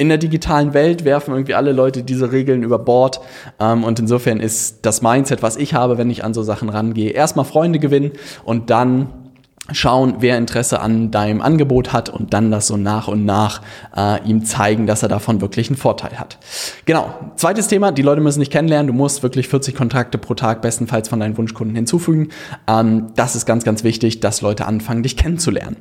In 0.00 0.08
der 0.08 0.18
digitalen 0.18 0.74
Welt 0.74 1.04
werfen 1.04 1.34
irgendwie 1.34 1.54
alle 1.54 1.72
Leute 1.72 2.04
diese 2.04 2.30
Regeln 2.30 2.62
über 2.62 2.78
Bord. 2.78 3.20
Ähm, 3.58 3.82
und 3.82 3.98
insofern 3.98 4.38
ist 4.38 4.86
das 4.86 5.02
Mindset, 5.02 5.42
was 5.42 5.56
ich 5.56 5.74
habe, 5.74 5.98
wenn 5.98 6.08
ich 6.08 6.22
an 6.22 6.34
so 6.34 6.44
Sachen 6.44 6.68
rangehe, 6.68 7.10
erstmal 7.10 7.44
Freunde 7.44 7.80
gewinnen 7.80 8.12
und 8.44 8.70
dann 8.70 9.08
schauen, 9.72 10.16
wer 10.20 10.38
Interesse 10.38 10.80
an 10.80 11.10
deinem 11.10 11.42
Angebot 11.42 11.92
hat 11.92 12.08
und 12.08 12.32
dann 12.32 12.50
das 12.50 12.68
so 12.68 12.76
nach 12.76 13.06
und 13.06 13.24
nach 13.24 13.60
äh, 13.94 14.22
ihm 14.26 14.44
zeigen, 14.44 14.86
dass 14.86 15.02
er 15.02 15.10
davon 15.10 15.40
wirklich 15.42 15.68
einen 15.68 15.76
Vorteil 15.76 16.18
hat. 16.18 16.38
Genau. 16.86 17.14
Zweites 17.36 17.68
Thema, 17.68 17.92
die 17.92 18.02
Leute 18.02 18.22
müssen 18.22 18.40
dich 18.40 18.50
kennenlernen. 18.50 18.86
Du 18.86 18.92
musst 18.94 19.22
wirklich 19.22 19.48
40 19.48 19.74
Kontakte 19.74 20.16
pro 20.16 20.34
Tag 20.34 20.62
bestenfalls 20.62 21.08
von 21.08 21.20
deinen 21.20 21.36
Wunschkunden 21.36 21.76
hinzufügen. 21.76 22.30
Ähm, 22.66 23.08
das 23.14 23.36
ist 23.36 23.44
ganz, 23.44 23.64
ganz 23.64 23.84
wichtig, 23.84 24.20
dass 24.20 24.40
Leute 24.40 24.66
anfangen, 24.66 25.02
dich 25.02 25.16
kennenzulernen. 25.16 25.76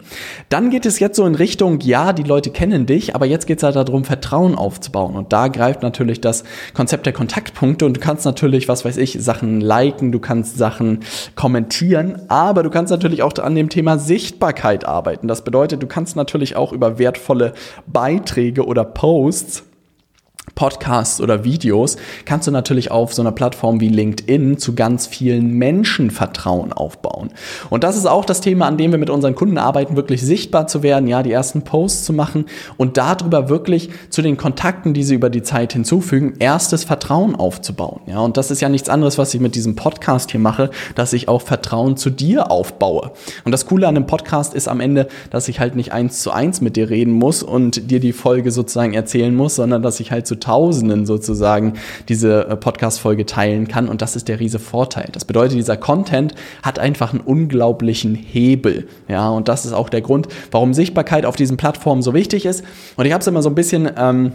Dann 0.50 0.70
geht 0.70 0.86
es 0.86 1.00
jetzt 1.00 1.15
so 1.15 1.25
in 1.25 1.36
Richtung, 1.36 1.79
ja, 1.79 2.12
die 2.12 2.24
Leute 2.24 2.50
kennen 2.50 2.86
dich, 2.88 3.15
aber 3.15 3.25
jetzt 3.25 3.48
geht 3.48 3.58
es 3.60 3.63
halt 3.63 3.77
darum, 3.77 4.03
Vertrauen 4.03 4.56
aufzubauen. 4.56 5.15
Und 5.15 5.32
da 5.32 5.48
greift 5.48 5.82
natürlich 5.82 6.20
das 6.20 6.44
Konzept 6.74 7.06
der 7.06 7.13
Kontaktpunkte 7.13 7.86
und 7.86 7.96
du 7.96 8.01
kannst 8.01 8.25
natürlich, 8.25 8.67
was 8.67 8.84
weiß 8.84 8.98
ich, 8.98 9.17
Sachen 9.22 9.62
liken, 9.62 10.12
du 10.12 10.20
kannst 10.20 10.58
Sachen 10.58 11.00
kommentieren, 11.36 12.24
aber 12.27 12.63
du 12.63 12.70
kannst 12.70 12.91
natürlich 12.91 13.24
auch 13.24 13.34
an 13.38 13.56
dem 13.56 13.70
Thema 13.70 13.76
Thema 13.77 14.00
Sichtbarkeit 14.00 14.88
arbeiten. 14.88 15.27
Das 15.27 15.43
bedeutet, 15.43 15.84
du 15.84 15.88
kannst 15.88 16.15
natürlich 16.15 16.55
auch 16.55 16.74
über 16.74 16.98
wertvolle 16.98 17.53
Beiträge 17.86 18.65
oder 18.65 18.84
Posts 18.84 19.65
Podcasts 20.58 21.22
oder 21.22 21.44
Videos, 21.44 21.98
kannst 22.26 22.48
du 22.48 22.52
natürlich 22.52 22.90
auf 22.90 23.14
so 23.14 23.22
einer 23.22 23.32
Plattform 23.32 23.80
wie 23.80 23.90
LinkedIn 23.90 24.58
zu 24.58 24.74
ganz 24.74 25.06
vielen 25.06 25.54
Menschen 25.54 26.10
Vertrauen 26.10 26.74
aufbauen. 26.74 27.30
Und 27.70 27.84
das 27.84 27.96
ist 27.96 28.08
auch 28.08 28.26
das 28.26 28.42
Thema, 28.42 28.66
an 28.66 28.76
dem 28.76 28.92
wir 28.92 28.98
mit 28.98 29.12
unseren 29.12 29.36
Kunden 29.36 29.60
arbeiten, 29.60 29.96
wirklich 29.96 30.24
sichtbar 30.24 30.66
zu 30.66 30.82
werden, 30.82 31.08
ja, 31.08 31.22
die 31.22 31.32
ersten 31.32 31.62
Posts 31.62 32.06
zu 32.06 32.14
machen 32.14 32.48
und 32.76 32.98
darüber 32.98 33.50
wirklich 33.50 33.92
zu 34.10 34.24
den 34.24 34.36
Kontakten, 34.36 34.96
die 34.96 35.04
sie 35.04 35.14
über 35.14 35.30
die 35.30 35.44
Zeit 35.44 35.74
hinzufügen, 35.74 36.34
erstes 36.40 36.84
Vertrauen 36.84 37.36
aufzubauen. 37.36 38.02
Ja, 38.08 38.22
und 38.22 38.36
das 38.36 38.50
ist 38.50 38.60
ja 38.60 38.70
nichts 38.70 38.90
anderes, 38.90 39.20
was 39.20 39.34
ich 39.36 39.40
mit 39.40 39.54
diesem 39.54 39.76
Podcast 39.76 40.32
hier 40.32 40.40
mache, 40.40 40.72
dass 40.96 41.14
ich 41.14 41.28
auch 41.28 41.44
Vertrauen 41.44 41.98
zu 41.98 42.10
dir 42.10 42.50
aufbaue. 42.50 43.12
Und 43.46 43.52
das 43.52 43.68
Coole 43.68 43.88
an 43.88 43.96
einem 43.96 44.08
Podcast 44.08 44.56
ist 44.56 44.68
am 44.68 44.80
Ende, 44.80 45.08
dass 45.30 45.50
ich 45.50 45.60
halt 45.60 45.76
nicht 45.76 45.94
eins 45.94 46.24
zu 46.24 46.32
eins 46.32 46.62
mit 46.62 46.76
dir 46.76 46.90
reden 46.90 47.14
muss 47.14 47.44
und 47.44 47.92
dir 47.92 48.00
die 48.00 48.12
Folge 48.12 48.50
sozusagen 48.50 48.94
erzählen 48.96 49.36
muss, 49.36 49.54
sondern 49.54 49.84
dass 49.84 50.00
ich 50.00 50.12
halt 50.12 50.26
zu 50.26 50.47
Tausenden 50.48 51.06
sozusagen 51.06 51.74
diese 52.08 52.48
äh, 52.48 52.56
Podcast-Folge 52.56 53.25
teilen 53.25 53.68
kann. 53.68 53.89
Und 53.89 54.01
das 54.01 54.16
ist 54.16 54.30
der 54.30 54.39
riese 54.39 54.60
Vorteil. 54.60 55.10
Das 55.12 55.25
bedeutet, 55.25 55.58
dieser 55.58 55.75
Content 55.75 56.36
hat 56.63 56.80
einfach 56.80 57.12
einen 57.12 57.20
unglaublichen 57.20 58.16
Hebel. 58.16 58.88
Ja, 59.10 59.30
und 59.30 59.50
das 59.50 59.66
ist 59.66 59.74
auch 59.74 59.89
der 59.89 60.00
Grund, 60.00 60.30
warum 60.51 60.74
Sichtbarkeit 60.74 61.25
auf 61.25 61.36
diesen 61.36 61.58
Plattformen 61.58 62.01
so 62.01 62.13
wichtig 62.13 62.46
ist. 62.46 62.63
Und 62.96 63.06
ich 63.06 63.12
habe 63.12 63.20
es 63.20 63.27
immer 63.27 63.42
so 63.42 63.50
ein 63.50 63.56
bisschen. 63.56 63.92
Ähm, 63.98 64.32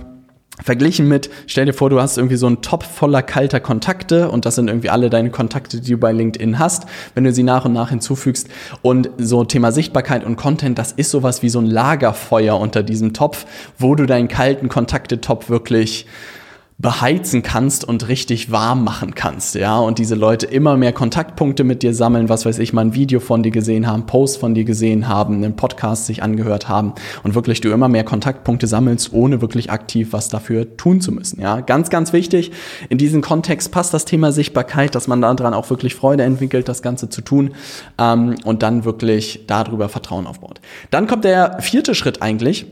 Verglichen 0.60 1.08
mit, 1.08 1.30
stell 1.46 1.64
dir 1.64 1.72
vor, 1.72 1.88
du 1.88 2.00
hast 2.00 2.18
irgendwie 2.18 2.36
so 2.36 2.46
einen 2.46 2.60
Top 2.60 2.82
voller 2.82 3.22
kalter 3.22 3.58
Kontakte 3.58 4.30
und 4.30 4.44
das 4.44 4.56
sind 4.56 4.68
irgendwie 4.68 4.90
alle 4.90 5.08
deine 5.08 5.30
Kontakte, 5.30 5.80
die 5.80 5.92
du 5.92 5.96
bei 5.96 6.12
LinkedIn 6.12 6.58
hast, 6.58 6.84
wenn 7.14 7.24
du 7.24 7.32
sie 7.32 7.42
nach 7.42 7.64
und 7.64 7.72
nach 7.72 7.88
hinzufügst. 7.88 8.48
Und 8.82 9.10
so 9.16 9.44
Thema 9.44 9.72
Sichtbarkeit 9.72 10.24
und 10.24 10.36
Content, 10.36 10.78
das 10.78 10.92
ist 10.92 11.10
sowas 11.10 11.42
wie 11.42 11.48
so 11.48 11.58
ein 11.58 11.66
Lagerfeuer 11.66 12.60
unter 12.60 12.82
diesem 12.82 13.14
Topf, 13.14 13.46
wo 13.78 13.94
du 13.94 14.04
deinen 14.04 14.28
kalten 14.28 14.68
Kontakte-Top 14.68 15.48
wirklich 15.48 16.06
beheizen 16.82 17.44
kannst 17.44 17.84
und 17.84 18.08
richtig 18.08 18.50
warm 18.50 18.82
machen 18.82 19.14
kannst, 19.14 19.54
ja, 19.54 19.78
und 19.78 20.00
diese 20.00 20.16
Leute 20.16 20.46
immer 20.46 20.76
mehr 20.76 20.92
Kontaktpunkte 20.92 21.62
mit 21.62 21.84
dir 21.84 21.94
sammeln, 21.94 22.28
was 22.28 22.44
weiß 22.44 22.58
ich, 22.58 22.72
mal 22.72 22.80
ein 22.82 22.94
Video 22.94 23.20
von 23.20 23.44
dir 23.44 23.52
gesehen 23.52 23.86
haben, 23.86 24.06
Post 24.06 24.38
von 24.38 24.52
dir 24.54 24.64
gesehen 24.64 25.06
haben, 25.06 25.36
einen 25.36 25.54
Podcast 25.54 26.06
sich 26.06 26.24
angehört 26.24 26.68
haben 26.68 26.92
und 27.22 27.36
wirklich 27.36 27.60
du 27.60 27.70
immer 27.70 27.88
mehr 27.88 28.02
Kontaktpunkte 28.02 28.66
sammelst, 28.66 29.12
ohne 29.12 29.40
wirklich 29.40 29.70
aktiv 29.70 30.08
was 30.10 30.28
dafür 30.28 30.76
tun 30.76 31.00
zu 31.00 31.12
müssen, 31.12 31.40
ja. 31.40 31.60
Ganz, 31.60 31.88
ganz 31.88 32.12
wichtig, 32.12 32.50
in 32.88 32.98
diesem 32.98 33.22
Kontext 33.22 33.70
passt 33.70 33.94
das 33.94 34.04
Thema 34.04 34.32
Sichtbarkeit, 34.32 34.96
dass 34.96 35.06
man 35.06 35.22
daran 35.22 35.54
auch 35.54 35.70
wirklich 35.70 35.94
Freude 35.94 36.24
entwickelt, 36.24 36.68
das 36.68 36.82
Ganze 36.82 37.08
zu 37.08 37.20
tun 37.22 37.52
ähm, 37.98 38.34
und 38.44 38.64
dann 38.64 38.84
wirklich 38.84 39.44
darüber 39.46 39.88
Vertrauen 39.88 40.26
aufbaut. 40.26 40.60
Dann 40.90 41.06
kommt 41.06 41.22
der 41.22 41.58
vierte 41.60 41.94
Schritt 41.94 42.22
eigentlich, 42.22 42.66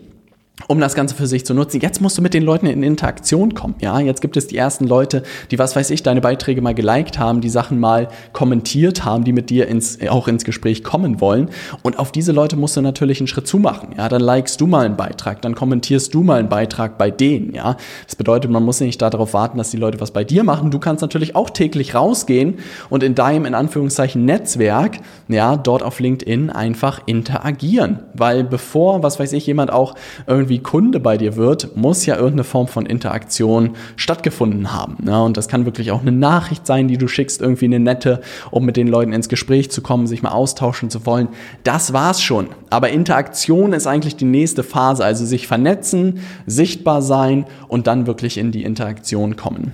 um 0.68 0.80
das 0.80 0.94
Ganze 0.94 1.14
für 1.14 1.26
sich 1.26 1.44
zu 1.44 1.54
nutzen. 1.54 1.80
Jetzt 1.80 2.00
musst 2.00 2.18
du 2.18 2.22
mit 2.22 2.34
den 2.34 2.42
Leuten 2.42 2.66
in 2.66 2.82
Interaktion 2.82 3.54
kommen. 3.54 3.74
Ja, 3.80 3.98
jetzt 4.00 4.20
gibt 4.20 4.36
es 4.36 4.46
die 4.46 4.56
ersten 4.56 4.86
Leute, 4.86 5.22
die, 5.50 5.58
was 5.58 5.76
weiß 5.76 5.90
ich, 5.90 6.02
deine 6.02 6.20
Beiträge 6.20 6.62
mal 6.62 6.74
geliked 6.74 7.18
haben, 7.18 7.40
die 7.40 7.48
Sachen 7.48 7.78
mal 7.78 8.08
kommentiert 8.32 9.04
haben, 9.04 9.24
die 9.24 9.32
mit 9.32 9.50
dir 9.50 9.68
ins, 9.68 9.98
auch 10.08 10.28
ins 10.28 10.44
Gespräch 10.44 10.84
kommen 10.84 11.20
wollen. 11.20 11.50
Und 11.82 11.98
auf 11.98 12.12
diese 12.12 12.32
Leute 12.32 12.56
musst 12.56 12.76
du 12.76 12.82
natürlich 12.82 13.20
einen 13.20 13.26
Schritt 13.26 13.46
zumachen. 13.46 13.90
Ja, 13.96 14.08
dann 14.08 14.20
likest 14.20 14.60
du 14.60 14.66
mal 14.66 14.86
einen 14.86 14.96
Beitrag, 14.96 15.42
dann 15.42 15.54
kommentierst 15.54 16.14
du 16.14 16.22
mal 16.22 16.38
einen 16.38 16.48
Beitrag 16.48 16.98
bei 16.98 17.10
denen. 17.10 17.54
Ja, 17.54 17.76
das 18.06 18.16
bedeutet, 18.16 18.50
man 18.50 18.64
muss 18.64 18.80
nicht 18.80 19.00
darauf 19.00 19.34
warten, 19.34 19.58
dass 19.58 19.70
die 19.70 19.76
Leute 19.76 20.00
was 20.00 20.10
bei 20.10 20.24
dir 20.24 20.44
machen. 20.44 20.70
Du 20.70 20.78
kannst 20.78 21.02
natürlich 21.02 21.36
auch 21.36 21.50
täglich 21.50 21.94
rausgehen 21.94 22.58
und 22.88 23.02
in 23.02 23.14
deinem, 23.14 23.46
in 23.46 23.54
Anführungszeichen, 23.54 24.24
Netzwerk, 24.24 24.98
ja, 25.28 25.56
dort 25.56 25.82
auf 25.82 26.00
LinkedIn 26.00 26.50
einfach 26.50 27.00
interagieren. 27.06 28.00
Weil 28.14 28.44
bevor, 28.44 29.02
was 29.02 29.18
weiß 29.18 29.32
ich, 29.32 29.46
jemand 29.46 29.72
auch 29.72 29.94
irgendwie 30.26 30.49
irgendwie 30.50 30.62
Kunde 30.62 30.98
bei 30.98 31.16
dir 31.16 31.36
wird, 31.36 31.76
muss 31.76 32.06
ja 32.06 32.16
irgendeine 32.16 32.44
Form 32.44 32.66
von 32.66 32.84
Interaktion 32.84 33.70
stattgefunden 33.94 34.72
haben. 34.72 34.96
Ja, 35.06 35.20
und 35.20 35.36
das 35.36 35.46
kann 35.46 35.64
wirklich 35.64 35.92
auch 35.92 36.00
eine 36.00 36.12
Nachricht 36.12 36.66
sein, 36.66 36.88
die 36.88 36.98
du 36.98 37.06
schickst, 37.06 37.40
irgendwie 37.40 37.66
eine 37.66 37.78
nette, 37.78 38.20
um 38.50 38.64
mit 38.64 38.76
den 38.76 38.88
Leuten 38.88 39.12
ins 39.12 39.28
Gespräch 39.28 39.70
zu 39.70 39.80
kommen, 39.80 40.08
sich 40.08 40.22
mal 40.22 40.30
austauschen 40.30 40.90
zu 40.90 41.06
wollen. 41.06 41.28
Das 41.62 41.92
war's 41.92 42.20
schon. 42.20 42.48
Aber 42.68 42.90
Interaktion 42.90 43.72
ist 43.72 43.86
eigentlich 43.86 44.16
die 44.16 44.24
nächste 44.24 44.64
Phase, 44.64 45.04
also 45.04 45.24
sich 45.24 45.46
vernetzen, 45.46 46.20
sichtbar 46.46 47.00
sein 47.00 47.46
und 47.68 47.86
dann 47.86 48.06
wirklich 48.06 48.36
in 48.36 48.50
die 48.50 48.64
Interaktion 48.64 49.36
kommen 49.36 49.72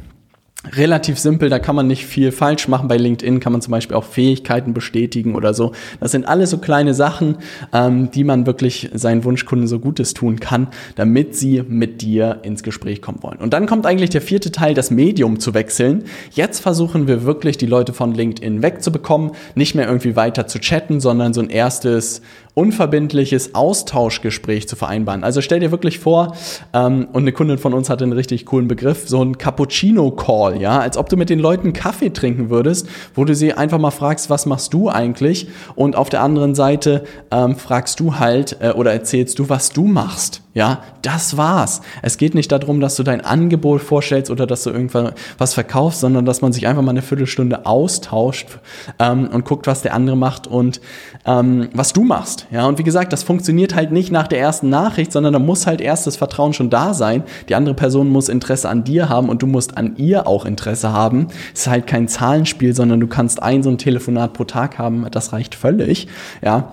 relativ 0.72 1.18
simpel, 1.18 1.48
da 1.48 1.58
kann 1.58 1.76
man 1.76 1.86
nicht 1.86 2.06
viel 2.06 2.32
falsch 2.32 2.68
machen. 2.68 2.88
Bei 2.88 2.96
LinkedIn 2.96 3.40
kann 3.40 3.52
man 3.52 3.60
zum 3.60 3.70
Beispiel 3.70 3.96
auch 3.96 4.04
Fähigkeiten 4.04 4.74
bestätigen 4.74 5.34
oder 5.34 5.54
so. 5.54 5.72
Das 6.00 6.12
sind 6.12 6.26
alles 6.26 6.50
so 6.50 6.58
kleine 6.58 6.94
Sachen, 6.94 7.36
ähm, 7.72 8.10
die 8.10 8.24
man 8.24 8.46
wirklich 8.46 8.90
seinen 8.94 9.24
Wunschkunden 9.24 9.68
so 9.68 9.78
Gutes 9.78 10.14
tun 10.14 10.40
kann, 10.40 10.68
damit 10.94 11.36
sie 11.36 11.62
mit 11.66 12.02
dir 12.02 12.40
ins 12.42 12.62
Gespräch 12.62 13.02
kommen 13.02 13.22
wollen. 13.22 13.38
Und 13.38 13.52
dann 13.52 13.66
kommt 13.66 13.86
eigentlich 13.86 14.10
der 14.10 14.22
vierte 14.22 14.52
Teil, 14.52 14.74
das 14.74 14.90
Medium 14.90 15.38
zu 15.40 15.54
wechseln. 15.54 16.04
Jetzt 16.32 16.60
versuchen 16.60 17.06
wir 17.06 17.24
wirklich, 17.24 17.58
die 17.58 17.66
Leute 17.66 17.92
von 17.92 18.14
LinkedIn 18.14 18.62
wegzubekommen, 18.62 19.32
nicht 19.54 19.74
mehr 19.74 19.86
irgendwie 19.86 20.16
weiter 20.16 20.46
zu 20.46 20.58
chatten, 20.58 21.00
sondern 21.00 21.34
so 21.34 21.40
ein 21.40 21.50
erstes 21.50 22.22
unverbindliches 22.56 23.54
Austauschgespräch 23.54 24.66
zu 24.66 24.76
vereinbaren. 24.76 25.24
Also 25.24 25.42
stell 25.42 25.60
dir 25.60 25.70
wirklich 25.70 25.98
vor, 25.98 26.34
ähm, 26.72 27.06
und 27.12 27.24
eine 27.24 27.32
Kundin 27.32 27.58
von 27.58 27.74
uns 27.74 27.90
hatte 27.90 28.04
einen 28.04 28.14
richtig 28.14 28.46
coolen 28.46 28.66
Begriff, 28.66 29.06
so 29.06 29.22
ein 29.22 29.36
Cappuccino-Call, 29.36 30.58
ja, 30.58 30.78
als 30.78 30.96
ob 30.96 31.10
du 31.10 31.18
mit 31.18 31.28
den 31.28 31.38
Leuten 31.38 31.74
Kaffee 31.74 32.08
trinken 32.08 32.48
würdest, 32.48 32.88
wo 33.14 33.26
du 33.26 33.34
sie 33.34 33.52
einfach 33.52 33.78
mal 33.78 33.90
fragst, 33.90 34.30
was 34.30 34.46
machst 34.46 34.72
du 34.72 34.88
eigentlich? 34.88 35.48
Und 35.74 35.96
auf 35.96 36.08
der 36.08 36.22
anderen 36.22 36.54
Seite 36.54 37.04
ähm, 37.30 37.56
fragst 37.56 38.00
du 38.00 38.18
halt 38.18 38.56
äh, 38.60 38.70
oder 38.70 38.90
erzählst 38.90 39.38
du, 39.38 39.50
was 39.50 39.68
du 39.68 39.84
machst. 39.84 40.40
Ja, 40.56 40.82
das 41.02 41.36
war's. 41.36 41.82
Es 42.00 42.16
geht 42.16 42.34
nicht 42.34 42.50
darum, 42.50 42.80
dass 42.80 42.96
du 42.96 43.02
dein 43.02 43.20
Angebot 43.20 43.82
vorstellst 43.82 44.30
oder 44.30 44.46
dass 44.46 44.62
du 44.62 44.70
irgendwas 44.70 45.12
was 45.36 45.52
verkaufst, 45.52 46.00
sondern 46.00 46.24
dass 46.24 46.40
man 46.40 46.54
sich 46.54 46.66
einfach 46.66 46.80
mal 46.80 46.92
eine 46.92 47.02
Viertelstunde 47.02 47.66
austauscht 47.66 48.58
ähm, 48.98 49.28
und 49.28 49.44
guckt, 49.44 49.66
was 49.66 49.82
der 49.82 49.92
andere 49.92 50.16
macht 50.16 50.46
und 50.46 50.80
ähm, 51.26 51.68
was 51.74 51.92
du 51.92 52.04
machst. 52.04 52.45
Ja, 52.50 52.66
und 52.66 52.78
wie 52.78 52.84
gesagt, 52.84 53.12
das 53.12 53.22
funktioniert 53.22 53.74
halt 53.74 53.92
nicht 53.92 54.12
nach 54.12 54.28
der 54.28 54.40
ersten 54.40 54.68
Nachricht, 54.68 55.12
sondern 55.12 55.32
da 55.32 55.38
muss 55.38 55.66
halt 55.66 55.80
erst 55.80 56.06
das 56.06 56.16
Vertrauen 56.16 56.52
schon 56.52 56.70
da 56.70 56.94
sein. 56.94 57.22
Die 57.48 57.54
andere 57.54 57.74
Person 57.74 58.08
muss 58.08 58.28
Interesse 58.28 58.68
an 58.68 58.84
dir 58.84 59.08
haben 59.08 59.28
und 59.28 59.42
du 59.42 59.46
musst 59.46 59.76
an 59.76 59.96
ihr 59.96 60.26
auch 60.26 60.44
Interesse 60.44 60.92
haben. 60.92 61.28
Es 61.54 61.62
ist 61.62 61.68
halt 61.68 61.86
kein 61.86 62.08
Zahlenspiel, 62.08 62.74
sondern 62.74 63.00
du 63.00 63.06
kannst 63.06 63.42
ein 63.42 63.62
so 63.62 63.70
ein 63.70 63.78
Telefonat 63.78 64.32
pro 64.32 64.44
Tag 64.44 64.78
haben. 64.78 65.06
Das 65.10 65.32
reicht 65.32 65.54
völlig. 65.54 66.08
Ja, 66.42 66.72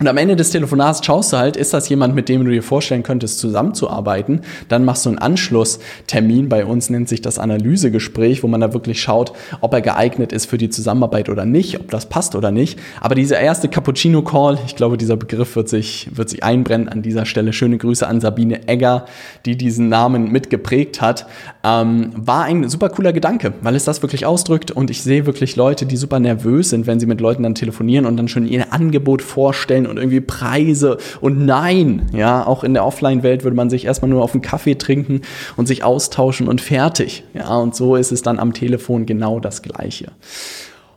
und 0.00 0.08
am 0.08 0.16
Ende 0.16 0.34
des 0.34 0.48
Telefonats 0.48 1.04
schaust 1.04 1.34
du 1.34 1.36
halt, 1.36 1.58
ist 1.58 1.74
das 1.74 1.90
jemand, 1.90 2.14
mit 2.14 2.30
dem 2.30 2.42
du 2.42 2.50
dir 2.50 2.62
vorstellen 2.62 3.02
könntest, 3.02 3.38
zusammenzuarbeiten? 3.38 4.40
Dann 4.68 4.86
machst 4.86 5.04
du 5.04 5.10
einen 5.10 5.18
Anschlusstermin. 5.18 6.48
Bei 6.48 6.64
uns 6.64 6.88
nennt 6.88 7.06
sich 7.06 7.20
das 7.20 7.38
Analysegespräch, 7.38 8.42
wo 8.42 8.46
man 8.46 8.62
da 8.62 8.72
wirklich 8.72 9.02
schaut, 9.02 9.34
ob 9.60 9.74
er 9.74 9.82
geeignet 9.82 10.32
ist 10.32 10.46
für 10.46 10.56
die 10.56 10.70
Zusammenarbeit 10.70 11.28
oder 11.28 11.44
nicht, 11.44 11.78
ob 11.80 11.90
das 11.90 12.06
passt 12.06 12.34
oder 12.34 12.50
nicht. 12.50 12.78
Aber 13.02 13.14
dieser 13.14 13.40
erste 13.40 13.68
Cappuccino-Call, 13.68 14.60
ich 14.64 14.74
glaube, 14.74 14.96
dieser 14.96 15.18
Begriff 15.18 15.54
wird 15.54 15.68
sich, 15.68 16.08
wird 16.14 16.30
sich 16.30 16.42
einbrennen 16.42 16.88
an 16.88 17.02
dieser 17.02 17.26
Stelle. 17.26 17.52
Schöne 17.52 17.76
Grüße 17.76 18.06
an 18.06 18.22
Sabine 18.22 18.68
Egger, 18.68 19.04
die 19.44 19.58
diesen 19.58 19.90
Namen 19.90 20.32
mitgeprägt 20.32 21.02
hat. 21.02 21.26
Ähm, 21.62 22.12
war 22.16 22.44
ein 22.44 22.70
super 22.70 22.88
cooler 22.88 23.12
Gedanke, 23.12 23.52
weil 23.60 23.76
es 23.76 23.84
das 23.84 24.00
wirklich 24.00 24.24
ausdrückt. 24.24 24.70
Und 24.70 24.88
ich 24.88 25.02
sehe 25.02 25.26
wirklich 25.26 25.56
Leute, 25.56 25.84
die 25.84 25.98
super 25.98 26.20
nervös 26.20 26.70
sind, 26.70 26.86
wenn 26.86 27.00
sie 27.00 27.06
mit 27.06 27.20
Leuten 27.20 27.42
dann 27.42 27.54
telefonieren 27.54 28.06
und 28.06 28.16
dann 28.16 28.28
schon 28.28 28.46
ihr 28.46 28.72
Angebot 28.72 29.20
vorstellen 29.20 29.89
und 29.90 29.98
irgendwie 29.98 30.20
Preise 30.20 30.98
und 31.20 31.44
nein, 31.44 32.08
ja, 32.12 32.46
auch 32.46 32.64
in 32.64 32.74
der 32.74 32.86
Offline-Welt 32.86 33.44
würde 33.44 33.56
man 33.56 33.68
sich 33.68 33.84
erstmal 33.84 34.10
nur 34.10 34.22
auf 34.22 34.32
einen 34.32 34.42
Kaffee 34.42 34.76
trinken 34.76 35.22
und 35.56 35.66
sich 35.66 35.84
austauschen 35.84 36.48
und 36.48 36.60
fertig. 36.60 37.24
Ja, 37.34 37.56
und 37.56 37.74
so 37.74 37.96
ist 37.96 38.12
es 38.12 38.22
dann 38.22 38.38
am 38.38 38.52
Telefon 38.52 39.06
genau 39.06 39.40
das 39.40 39.62
Gleiche. 39.62 40.12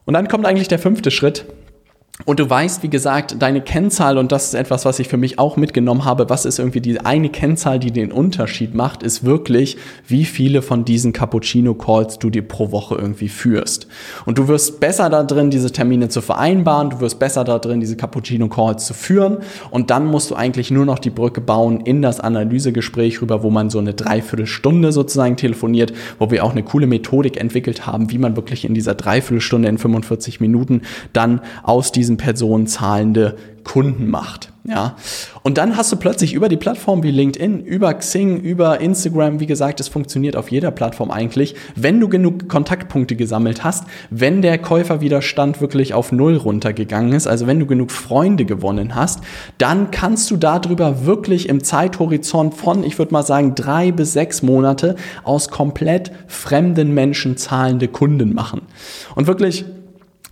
Und 0.05 0.13
dann 0.13 0.27
kommt 0.27 0.45
eigentlich 0.45 0.67
der 0.67 0.79
fünfte 0.79 1.11
Schritt. 1.11 1.45
Und 2.25 2.39
du 2.39 2.47
weißt, 2.47 2.83
wie 2.83 2.89
gesagt, 2.89 3.41
deine 3.41 3.59
Kennzahl, 3.59 4.19
und 4.19 4.31
das 4.31 4.45
ist 4.45 4.53
etwas, 4.53 4.85
was 4.85 4.99
ich 4.99 5.07
für 5.07 5.17
mich 5.17 5.39
auch 5.39 5.57
mitgenommen 5.57 6.05
habe, 6.05 6.29
was 6.29 6.45
ist 6.45 6.59
irgendwie 6.59 6.79
die 6.79 7.01
eine 7.01 7.29
Kennzahl, 7.29 7.79
die 7.79 7.91
den 7.91 8.11
Unterschied 8.11 8.75
macht, 8.75 9.03
ist 9.03 9.25
wirklich, 9.25 9.77
wie 10.07 10.23
viele 10.23 10.61
von 10.61 10.85
diesen 10.85 11.11
Cappuccino-Calls 11.11 12.19
du 12.19 12.29
dir 12.29 12.47
pro 12.47 12.71
Woche 12.71 12.95
irgendwie 12.95 13.29
führst. 13.29 13.87
Und 14.25 14.37
du 14.37 14.47
wirst 14.47 14.79
besser 14.79 15.09
da 15.09 15.23
drin, 15.23 15.49
diese 15.49 15.71
Termine 15.71 16.07
zu 16.07 16.21
vereinbaren, 16.21 16.91
du 16.91 16.99
wirst 17.01 17.19
besser 17.19 17.43
da 17.43 17.59
drin, 17.59 17.81
diese 17.81 17.97
Cappuccino-Calls 17.97 18.85
zu 18.85 18.93
führen. 18.93 19.39
Und 19.71 19.89
dann 19.89 20.05
musst 20.05 20.29
du 20.29 20.35
eigentlich 20.35 20.71
nur 20.71 20.85
noch 20.85 20.99
die 20.99 21.09
Brücke 21.09 21.41
bauen 21.41 21.81
in 21.81 22.01
das 22.01 22.19
Analysegespräch 22.19 23.21
rüber, 23.21 23.43
wo 23.43 23.49
man 23.49 23.69
so 23.69 23.79
eine 23.79 23.95
Dreiviertelstunde 23.95 24.91
sozusagen 24.91 25.35
telefoniert, 25.35 25.93
wo 26.19 26.31
wir 26.31 26.45
auch 26.45 26.51
eine 26.51 26.63
coole 26.63 26.87
Methodik 26.87 27.37
entwickelt 27.37 27.85
haben, 27.85 28.11
wie 28.11 28.19
man 28.19 28.35
wirklich 28.35 28.63
in 28.65 28.75
dieser 28.75 28.93
Dreiviertelstunde 28.95 29.67
in 29.67 29.77
45 29.77 30.39
Minuten 30.39 30.83
dann 31.11 31.41
aus 31.63 31.91
diesem 31.91 32.12
diesen 32.13 32.17
Personen 32.17 32.67
zahlende 32.67 33.35
Kunden 33.63 34.09
macht. 34.09 34.51
Ja. 34.65 34.95
Und 35.41 35.57
dann 35.57 35.75
hast 35.77 35.91
du 35.91 35.97
plötzlich 35.97 36.33
über 36.33 36.47
die 36.47 36.57
Plattform 36.57 37.03
wie 37.03 37.11
LinkedIn, 37.11 37.61
über 37.61 37.93
Xing, 37.93 38.39
über 38.39 38.79
Instagram, 38.79 39.39
wie 39.39 39.45
gesagt, 39.45 39.79
es 39.79 39.87
funktioniert 39.87 40.35
auf 40.35 40.51
jeder 40.51 40.71
Plattform 40.71 41.11
eigentlich, 41.11 41.55
wenn 41.75 41.99
du 41.99 42.07
genug 42.07 42.47
Kontaktpunkte 42.49 43.15
gesammelt 43.15 43.63
hast, 43.63 43.85
wenn 44.09 44.41
der 44.41 44.57
Käuferwiderstand 44.57 45.61
wirklich 45.61 45.93
auf 45.93 46.11
Null 46.11 46.37
runtergegangen 46.37 47.13
ist, 47.13 47.27
also 47.27 47.47
wenn 47.47 47.59
du 47.59 47.65
genug 47.65 47.91
Freunde 47.91 48.45
gewonnen 48.45 48.95
hast, 48.95 49.21
dann 49.57 49.91
kannst 49.91 50.29
du 50.31 50.37
darüber 50.37 51.05
wirklich 51.05 51.49
im 51.49 51.63
Zeithorizont 51.63 52.53
von, 52.53 52.83
ich 52.83 52.97
würde 52.97 53.13
mal 53.13 53.23
sagen, 53.23 53.55
drei 53.55 53.91
bis 53.91 54.13
sechs 54.13 54.43
Monate 54.43 54.95
aus 55.23 55.49
komplett 55.49 56.11
fremden 56.27 56.93
Menschen 56.93 57.37
zahlende 57.37 57.87
Kunden 57.89 58.33
machen. 58.33 58.61
Und 59.15 59.27
wirklich, 59.27 59.65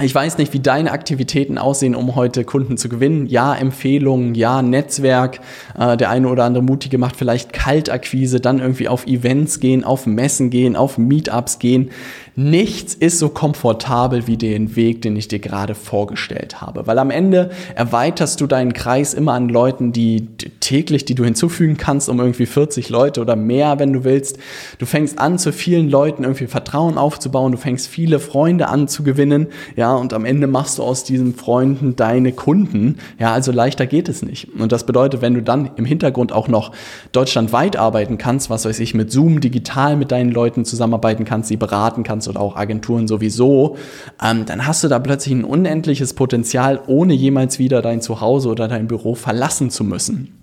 ich 0.03 0.13
weiß 0.15 0.37
nicht, 0.37 0.53
wie 0.53 0.59
deine 0.59 0.91
Aktivitäten 0.91 1.57
aussehen, 1.57 1.95
um 1.95 2.15
heute 2.15 2.43
Kunden 2.43 2.77
zu 2.77 2.89
gewinnen. 2.89 3.27
Ja, 3.27 3.55
Empfehlungen, 3.55 4.35
ja, 4.35 4.61
Netzwerk. 4.61 5.39
Äh, 5.77 5.97
der 5.97 6.09
eine 6.09 6.27
oder 6.27 6.43
andere 6.45 6.63
Mutige 6.63 6.97
macht 6.97 7.15
vielleicht 7.15 7.53
Kaltakquise, 7.53 8.39
dann 8.39 8.59
irgendwie 8.59 8.87
auf 8.87 9.07
Events 9.07 9.59
gehen, 9.59 9.83
auf 9.83 10.05
Messen 10.05 10.49
gehen, 10.49 10.75
auf 10.75 10.97
Meetups 10.97 11.59
gehen. 11.59 11.91
Nichts 12.35 12.93
ist 12.93 13.19
so 13.19 13.27
komfortabel 13.29 14.25
wie 14.25 14.37
den 14.37 14.75
Weg, 14.77 15.01
den 15.01 15.17
ich 15.17 15.27
dir 15.27 15.39
gerade 15.39 15.75
vorgestellt 15.75 16.61
habe. 16.61 16.87
Weil 16.87 16.97
am 16.97 17.11
Ende 17.11 17.51
erweiterst 17.75 18.39
du 18.39 18.47
deinen 18.47 18.71
Kreis 18.71 19.13
immer 19.13 19.33
an 19.33 19.49
Leuten, 19.49 19.91
die 19.91 20.27
täglich, 20.61 21.03
die 21.03 21.15
du 21.15 21.25
hinzufügen 21.25 21.75
kannst, 21.75 22.07
um 22.07 22.19
irgendwie 22.19 22.45
40 22.45 22.89
Leute 22.89 23.19
oder 23.19 23.35
mehr, 23.35 23.79
wenn 23.79 23.91
du 23.91 24.05
willst. 24.05 24.37
Du 24.79 24.85
fängst 24.85 25.19
an, 25.19 25.39
zu 25.39 25.51
vielen 25.51 25.89
Leuten 25.89 26.23
irgendwie 26.23 26.47
Vertrauen 26.47 26.97
aufzubauen. 26.97 27.51
Du 27.51 27.57
fängst 27.57 27.87
viele 27.87 28.19
Freunde 28.19 28.69
an 28.69 28.87
zu 28.87 29.03
gewinnen. 29.03 29.47
Ja, 29.75 29.93
und 29.93 30.13
am 30.13 30.23
Ende 30.23 30.47
machst 30.47 30.77
du 30.77 30.83
aus 30.83 31.03
diesen 31.03 31.35
Freunden 31.35 31.97
deine 31.97 32.31
Kunden. 32.31 32.97
Ja, 33.19 33.33
also 33.33 33.51
leichter 33.51 33.87
geht 33.87 34.07
es 34.07 34.21
nicht. 34.21 34.47
Und 34.57 34.71
das 34.71 34.85
bedeutet, 34.85 35.21
wenn 35.21 35.33
du 35.33 35.43
dann 35.43 35.71
im 35.75 35.83
Hintergrund 35.83 36.31
auch 36.31 36.47
noch 36.47 36.71
deutschlandweit 37.11 37.75
arbeiten 37.75 38.17
kannst, 38.17 38.49
was 38.49 38.63
weiß 38.63 38.79
ich, 38.79 38.93
mit 38.93 39.11
Zoom 39.11 39.41
digital 39.41 39.97
mit 39.97 40.11
deinen 40.11 40.31
Leuten 40.31 40.63
zusammenarbeiten 40.63 41.25
kannst, 41.25 41.49
sie 41.49 41.57
beraten 41.57 42.03
kannst, 42.03 42.20
kannst 42.21 42.27
oder 42.27 42.39
auch 42.39 42.55
Agenturen 42.55 43.07
sowieso, 43.07 43.77
ähm, 44.23 44.45
dann 44.45 44.67
hast 44.67 44.83
du 44.83 44.87
da 44.87 44.99
plötzlich 44.99 45.33
ein 45.33 45.43
unendliches 45.43 46.13
Potenzial, 46.13 46.79
ohne 46.87 47.13
jemals 47.13 47.59
wieder 47.59 47.81
dein 47.81 48.01
Zuhause 48.01 48.49
oder 48.49 48.67
dein 48.67 48.87
Büro 48.87 49.15
verlassen 49.15 49.69
zu 49.69 49.83
müssen. 49.83 50.37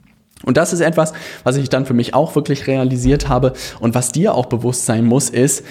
Und 0.44 0.56
das 0.56 0.72
ist 0.72 0.80
etwas, 0.80 1.12
was 1.42 1.56
ich 1.56 1.68
dann 1.68 1.84
für 1.84 1.94
mich 1.94 2.14
auch 2.14 2.34
wirklich 2.36 2.66
realisiert 2.66 3.28
habe 3.28 3.52
und 3.80 3.94
was 3.94 4.12
dir 4.12 4.34
auch 4.34 4.46
bewusst 4.46 4.86
sein 4.86 5.04
muss, 5.04 5.30
ist, 5.30 5.64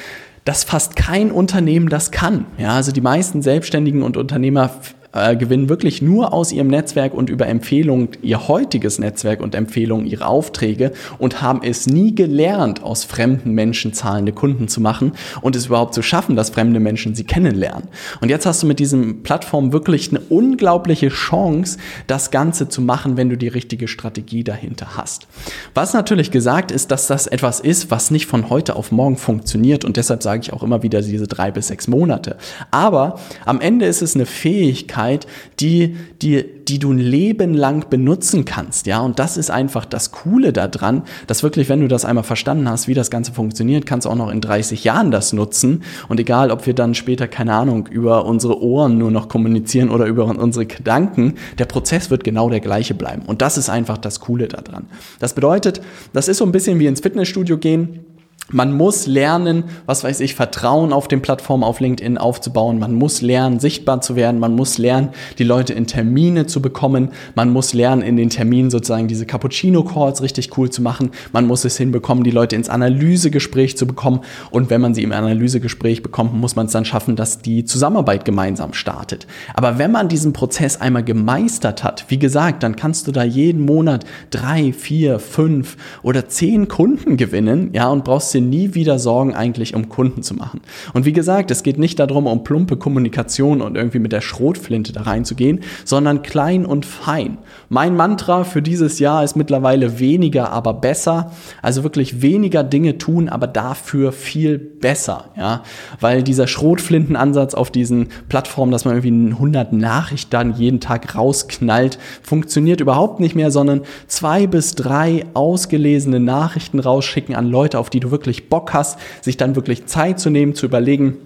dass 0.44 0.64
fast 0.64 0.96
kein 0.96 1.32
Unternehmen 1.32 1.90
das 1.90 2.12
kann. 2.12 2.46
Ja, 2.58 2.76
also 2.76 2.92
die 2.92 3.02
meisten 3.02 3.42
Selbstständigen 3.42 4.02
und 4.02 4.16
Unternehmer 4.16 4.70
äh, 5.14 5.36
gewinnen 5.36 5.70
wirklich 5.70 6.02
nur 6.02 6.34
aus 6.34 6.52
ihrem 6.52 6.68
Netzwerk 6.68 7.14
und 7.14 7.30
über 7.30 7.48
Empfehlungen 7.48 8.10
ihr 8.22 8.48
heutiges 8.48 9.00
Netzwerk 9.00 9.42
und 9.42 9.56
Empfehlungen 9.56 10.06
ihre 10.06 10.28
Aufträge 10.28 10.92
und 11.18 11.42
haben 11.42 11.62
es 11.64 11.88
nie 11.88 12.14
gelernt, 12.14 12.84
aus 12.84 13.04
fremden 13.04 13.52
Menschen 13.52 13.94
zahlende 13.94 14.34
Kunden 14.34 14.68
zu 14.68 14.82
machen 14.82 15.14
und 15.42 15.56
es 15.56 15.68
überhaupt 15.68 15.94
zu 15.94 16.02
schaffen, 16.02 16.36
dass 16.36 16.50
fremde 16.50 16.80
Menschen 16.80 17.16
sie 17.16 17.24
kennenlernen. 17.24 17.88
Und 18.22 18.30
jetzt 18.30 18.46
hast 18.46 18.64
du 18.64 18.68
mit 18.68 18.80
diesem 18.80 19.24
Plattform 19.24 19.72
wirklich 19.72 20.10
eine 20.10 20.20
unglaubliche 20.20 21.10
Chance, 21.10 21.78
das 22.08 22.32
Ganze 22.32 22.68
zu 22.68 22.82
machen, 22.82 23.18
wenn 23.18 23.30
du 23.30 23.38
die 23.38 23.48
richtige 23.48 23.88
Strategie 23.88 24.44
dahinter 24.44 24.98
hast. 24.98 25.28
Was 25.74 25.94
natürlich 25.94 26.32
gesagt 26.32 26.72
ist, 26.72 26.92
dass 26.92 27.08
das 27.08 27.28
etwas 27.28 27.60
ist, 27.60 27.92
was 27.92 28.12
nicht 28.12 28.26
von 28.26 28.50
heute 28.50 28.76
auf 28.76 28.92
morgen 28.92 29.18
funktioniert 29.18 29.86
und 29.86 29.98
deshalb 29.98 30.22
sage 30.22 30.42
ich 30.42 30.54
auch 30.54 30.64
immer 30.64 30.84
wieder 30.84 31.02
diese 31.02 31.28
drei 31.28 31.52
bis 31.52 31.68
sechs 31.68 31.88
Monate. 31.88 32.38
Aber 32.72 33.20
am 33.46 33.62
Ende 33.62 33.86
ist 33.86 34.02
es 34.02 34.16
eine 34.16 34.26
Fähigkeit, 34.26 34.97
Fähigkeit, 34.98 35.28
die, 35.60 35.96
die, 36.22 36.44
die 36.68 36.80
du 36.80 36.92
ein 36.92 36.98
Leben 36.98 37.54
lang 37.54 37.90
benutzen 37.90 38.46
kannst. 38.46 38.88
Ja, 38.88 39.00
und 39.00 39.20
das 39.20 39.38
ist 39.38 39.50
einfach 39.50 39.86
das 39.86 40.12
Coole 40.12 40.54
daran, 40.54 41.04
dass 41.28 41.44
wirklich, 41.44 41.70
wenn 41.70 41.82
du 41.82 41.88
das 41.88 42.06
einmal 42.06 42.24
verstanden 42.24 42.70
hast, 42.70 42.88
wie 42.88 42.94
das 42.94 43.10
Ganze 43.10 43.32
funktioniert, 43.32 43.86
kannst 43.86 44.06
du 44.06 44.10
auch 44.10 44.16
noch 44.16 44.32
in 44.32 44.42
30 44.42 44.84
Jahren 44.84 45.12
das 45.12 45.34
nutzen. 45.34 45.84
Und 46.10 46.20
egal, 46.20 46.52
ob 46.52 46.66
wir 46.66 46.74
dann 46.74 46.96
später, 46.96 47.28
keine 47.28 47.54
Ahnung, 47.54 47.88
über 47.88 48.26
unsere 48.26 48.62
Ohren 48.62 48.98
nur 48.98 49.12
noch 49.12 49.30
kommunizieren 49.30 49.90
oder 49.90 50.06
über 50.06 50.26
unsere 50.26 50.66
Gedanken, 50.66 51.36
der 51.58 51.66
Prozess 51.66 52.10
wird 52.10 52.24
genau 52.24 52.50
der 52.50 52.60
gleiche 52.60 52.94
bleiben. 52.94 53.24
Und 53.26 53.42
das 53.42 53.58
ist 53.58 53.70
einfach 53.70 53.98
das 53.98 54.20
Coole 54.20 54.48
daran. 54.48 54.88
Das 55.20 55.34
bedeutet, 55.34 55.82
das 56.14 56.28
ist 56.28 56.38
so 56.38 56.46
ein 56.46 56.52
bisschen 56.52 56.80
wie 56.80 56.88
ins 56.88 57.02
Fitnessstudio 57.02 57.58
gehen. 57.58 58.07
Man 58.50 58.72
muss 58.72 59.08
lernen, 59.08 59.66
was 59.86 60.06
weiß 60.06 60.22
ich, 60.22 60.34
Vertrauen 60.34 60.94
auf 60.94 61.10
den 61.10 61.22
Plattformen 61.22 61.66
auf 61.66 61.82
LinkedIn 61.82 62.18
aufzubauen. 62.18 62.80
Man 62.80 62.94
muss 62.94 63.22
lernen, 63.22 63.60
sichtbar 63.60 64.00
zu 64.00 64.16
werden. 64.16 64.40
Man 64.40 64.56
muss 64.56 64.78
lernen, 64.78 65.10
die 65.38 65.44
Leute 65.44 65.74
in 65.74 65.86
Termine 65.86 66.46
zu 66.46 66.62
bekommen. 66.62 67.10
Man 67.36 67.50
muss 67.50 67.74
lernen, 67.74 68.02
in 68.02 68.16
den 68.16 68.30
Terminen 68.30 68.70
sozusagen 68.70 69.10
diese 69.10 69.26
Cappuccino-Calls 69.26 70.22
richtig 70.22 70.58
cool 70.58 70.70
zu 70.70 70.82
machen. 70.82 71.12
Man 71.34 71.46
muss 71.46 71.66
es 71.66 71.76
hinbekommen, 71.76 72.24
die 72.24 72.32
Leute 72.32 72.56
ins 72.56 72.70
Analysegespräch 72.70 73.76
zu 73.76 73.86
bekommen. 73.86 74.22
Und 74.50 74.70
wenn 74.70 74.80
man 74.80 74.94
sie 74.94 75.04
im 75.04 75.12
Analysegespräch 75.12 76.02
bekommt, 76.02 76.34
muss 76.34 76.56
man 76.56 76.68
es 76.68 76.72
dann 76.72 76.86
schaffen, 76.86 77.18
dass 77.18 77.40
die 77.40 77.66
Zusammenarbeit 77.66 78.24
gemeinsam 78.24 78.72
startet. 78.72 79.28
Aber 79.56 79.78
wenn 79.78 79.92
man 79.92 80.08
diesen 80.08 80.32
Prozess 80.32 80.80
einmal 80.80 81.04
gemeistert 81.04 81.84
hat, 81.84 82.06
wie 82.08 82.20
gesagt, 82.20 82.64
dann 82.64 82.78
kannst 82.78 83.08
du 83.08 83.12
da 83.12 83.24
jeden 83.26 83.66
Monat 83.66 84.06
drei, 84.30 84.72
vier, 84.72 85.20
fünf 85.20 85.76
oder 86.02 86.30
zehn 86.30 86.70
Kunden 86.70 87.18
gewinnen, 87.18 87.72
ja, 87.74 87.90
und 87.90 88.06
brauchst 88.06 88.37
dir 88.38 88.42
nie 88.48 88.74
wieder 88.74 89.00
Sorgen 89.00 89.36
eigentlich 89.36 89.76
um 89.76 89.90
Kunden 89.90 90.24
zu 90.24 90.34
machen. 90.36 90.62
Und 90.94 91.06
wie 91.06 91.14
gesagt, 91.14 91.52
es 91.52 91.64
geht 91.64 91.78
nicht 91.78 92.00
darum, 92.00 92.28
um 92.28 92.44
plumpe 92.44 92.78
Kommunikation 92.78 93.62
und 93.62 93.76
irgendwie 93.76 94.00
mit 94.00 94.12
der 94.12 94.22
Schrotflinte 94.22 94.94
da 94.94 95.02
reinzugehen, 95.02 95.62
sondern 95.86 96.22
klein 96.22 96.66
und 96.66 96.86
fein. 96.86 97.38
Mein 97.70 97.96
Mantra 97.96 98.44
für 98.44 98.62
dieses 98.62 99.00
Jahr 99.00 99.24
ist 99.24 99.36
mittlerweile 99.36 100.00
weniger, 100.00 100.52
aber 100.52 100.74
besser. 100.74 101.32
Also 101.62 101.84
wirklich 101.84 102.22
weniger 102.22 102.64
Dinge 102.64 102.98
tun, 102.98 103.30
aber 103.30 103.48
dafür 103.48 104.12
viel 104.12 104.58
besser, 104.58 105.32
ja. 105.38 105.64
Weil 106.00 106.24
dieser 106.24 106.48
Schrotflintenansatz 106.48 107.54
auf 107.54 107.72
diesen 107.72 108.10
Plattformen, 108.30 108.72
dass 108.72 108.86
man 108.86 108.96
irgendwie 108.96 109.34
100 109.34 109.74
Nachrichten 109.74 110.54
jeden 110.58 110.80
Tag 110.80 111.16
rausknallt, 111.16 111.98
funktioniert 112.22 112.82
überhaupt 112.82 113.20
nicht 113.20 113.36
mehr, 113.36 113.52
sondern 113.52 113.82
zwei 114.08 114.46
bis 114.46 114.76
drei 114.76 115.26
ausgelesene 115.34 116.20
Nachrichten 116.20 116.80
rausschicken 116.80 117.36
an 117.36 117.48
Leute, 117.48 117.80
auf 117.80 117.90
die 117.90 118.00
du 118.00 118.12
wirklich 118.12 118.27
wirklich 118.28 118.50
Bock 118.50 118.74
hast, 118.74 119.00
sich 119.22 119.38
dann 119.38 119.56
wirklich 119.56 119.86
Zeit 119.88 120.20
zu 120.20 120.30
nehmen, 120.30 120.54
zu 120.54 120.66
überlegen, 120.66 121.18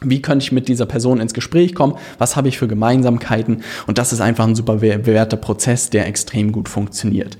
wie 0.00 0.22
könnte 0.22 0.44
ich 0.44 0.52
mit 0.52 0.68
dieser 0.68 0.86
Person 0.86 1.20
ins 1.20 1.34
Gespräch 1.34 1.74
kommen? 1.74 1.96
Was 2.18 2.36
habe 2.36 2.48
ich 2.48 2.58
für 2.58 2.68
Gemeinsamkeiten? 2.68 3.62
Und 3.86 3.98
das 3.98 4.12
ist 4.12 4.20
einfach 4.20 4.46
ein 4.46 4.54
super 4.54 4.76
bewährter 4.76 5.36
Prozess, 5.36 5.90
der 5.90 6.06
extrem 6.06 6.52
gut 6.52 6.68
funktioniert. 6.68 7.38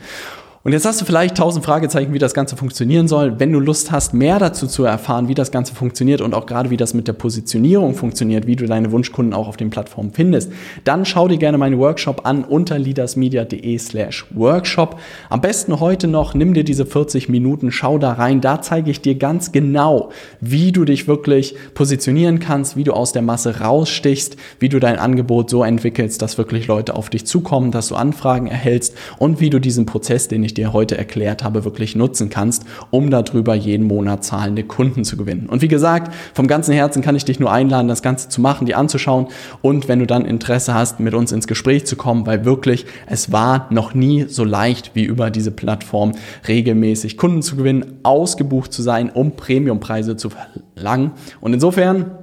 Und 0.66 0.72
jetzt 0.72 0.86
hast 0.86 0.98
du 0.98 1.04
vielleicht 1.04 1.36
tausend 1.36 1.62
Fragezeichen, 1.62 2.14
wie 2.14 2.18
das 2.18 2.32
Ganze 2.32 2.56
funktionieren 2.56 3.06
soll. 3.06 3.38
Wenn 3.38 3.52
du 3.52 3.60
Lust 3.60 3.92
hast, 3.92 4.14
mehr 4.14 4.38
dazu 4.38 4.66
zu 4.66 4.84
erfahren, 4.84 5.28
wie 5.28 5.34
das 5.34 5.50
Ganze 5.50 5.74
funktioniert 5.74 6.22
und 6.22 6.34
auch 6.34 6.46
gerade 6.46 6.70
wie 6.70 6.78
das 6.78 6.94
mit 6.94 7.06
der 7.06 7.12
Positionierung 7.12 7.94
funktioniert, 7.94 8.46
wie 8.46 8.56
du 8.56 8.64
deine 8.64 8.90
Wunschkunden 8.90 9.34
auch 9.34 9.46
auf 9.46 9.58
den 9.58 9.68
Plattformen 9.68 10.12
findest, 10.12 10.50
dann 10.84 11.04
schau 11.04 11.28
dir 11.28 11.36
gerne 11.36 11.58
meinen 11.58 11.78
Workshop 11.78 12.22
an 12.24 12.44
unter 12.44 12.78
leadersmedia.de 12.78 13.76
slash 13.76 14.24
workshop. 14.30 14.98
Am 15.28 15.42
besten 15.42 15.80
heute 15.80 16.08
noch, 16.08 16.32
nimm 16.32 16.54
dir 16.54 16.64
diese 16.64 16.86
40 16.86 17.28
Minuten, 17.28 17.70
schau 17.70 17.98
da 17.98 18.14
rein. 18.14 18.40
Da 18.40 18.62
zeige 18.62 18.90
ich 18.90 19.02
dir 19.02 19.16
ganz 19.16 19.52
genau, 19.52 20.12
wie 20.40 20.72
du 20.72 20.86
dich 20.86 21.06
wirklich 21.06 21.56
positionieren 21.74 22.38
kannst, 22.38 22.74
wie 22.74 22.84
du 22.84 22.94
aus 22.94 23.12
der 23.12 23.20
Masse 23.20 23.60
rausstichst, 23.60 24.38
wie 24.60 24.70
du 24.70 24.80
dein 24.80 24.98
Angebot 24.98 25.50
so 25.50 25.62
entwickelst, 25.62 26.22
dass 26.22 26.38
wirklich 26.38 26.68
Leute 26.68 26.94
auf 26.94 27.10
dich 27.10 27.26
zukommen, 27.26 27.70
dass 27.70 27.88
du 27.88 27.96
Anfragen 27.96 28.46
erhältst 28.46 28.96
und 29.18 29.40
wie 29.40 29.50
du 29.50 29.58
diesen 29.58 29.84
Prozess, 29.84 30.26
den 30.26 30.42
ich 30.42 30.53
ich 30.54 30.64
dir 30.64 30.72
heute 30.72 30.96
erklärt 30.96 31.42
habe, 31.42 31.64
wirklich 31.64 31.96
nutzen 31.96 32.30
kannst, 32.30 32.64
um 32.90 33.10
darüber 33.10 33.54
jeden 33.54 33.86
Monat 33.86 34.24
zahlende 34.24 34.62
Kunden 34.62 35.04
zu 35.04 35.16
gewinnen. 35.16 35.48
Und 35.48 35.62
wie 35.62 35.68
gesagt, 35.68 36.14
vom 36.32 36.46
ganzen 36.46 36.72
Herzen 36.72 37.02
kann 37.02 37.16
ich 37.16 37.24
dich 37.24 37.40
nur 37.40 37.50
einladen, 37.50 37.88
das 37.88 38.02
Ganze 38.02 38.28
zu 38.28 38.40
machen, 38.40 38.66
die 38.66 38.74
anzuschauen 38.76 39.26
und 39.62 39.88
wenn 39.88 39.98
du 39.98 40.06
dann 40.06 40.24
Interesse 40.24 40.72
hast, 40.72 41.00
mit 41.00 41.12
uns 41.12 41.32
ins 41.32 41.48
Gespräch 41.48 41.86
zu 41.86 41.96
kommen, 41.96 42.26
weil 42.26 42.44
wirklich 42.44 42.86
es 43.06 43.32
war 43.32 43.66
noch 43.70 43.94
nie 43.94 44.26
so 44.28 44.44
leicht 44.44 44.92
wie 44.94 45.02
über 45.02 45.30
diese 45.30 45.50
Plattform 45.50 46.12
regelmäßig 46.46 47.16
Kunden 47.16 47.42
zu 47.42 47.56
gewinnen, 47.56 47.98
ausgebucht 48.04 48.72
zu 48.72 48.82
sein, 48.82 49.10
um 49.10 49.32
Premiumpreise 49.32 50.16
zu 50.16 50.30
verlangen. 50.30 51.12
Und 51.40 51.52
insofern 51.52 52.18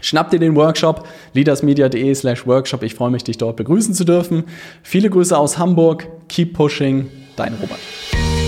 Schnapp 0.00 0.30
dir 0.30 0.40
den 0.40 0.56
Workshop, 0.56 1.06
leadersmedia.de 1.32 2.14
slash 2.14 2.46
workshop. 2.46 2.82
Ich 2.82 2.94
freue 2.94 3.10
mich, 3.10 3.24
dich 3.24 3.38
dort 3.38 3.56
begrüßen 3.56 3.94
zu 3.94 4.04
dürfen. 4.04 4.44
Viele 4.82 5.08
Grüße 5.08 5.38
aus 5.38 5.56
Hamburg. 5.56 6.08
Keep 6.28 6.52
pushing. 6.54 7.06
Dein 7.36 7.54
Robert. 7.54 8.43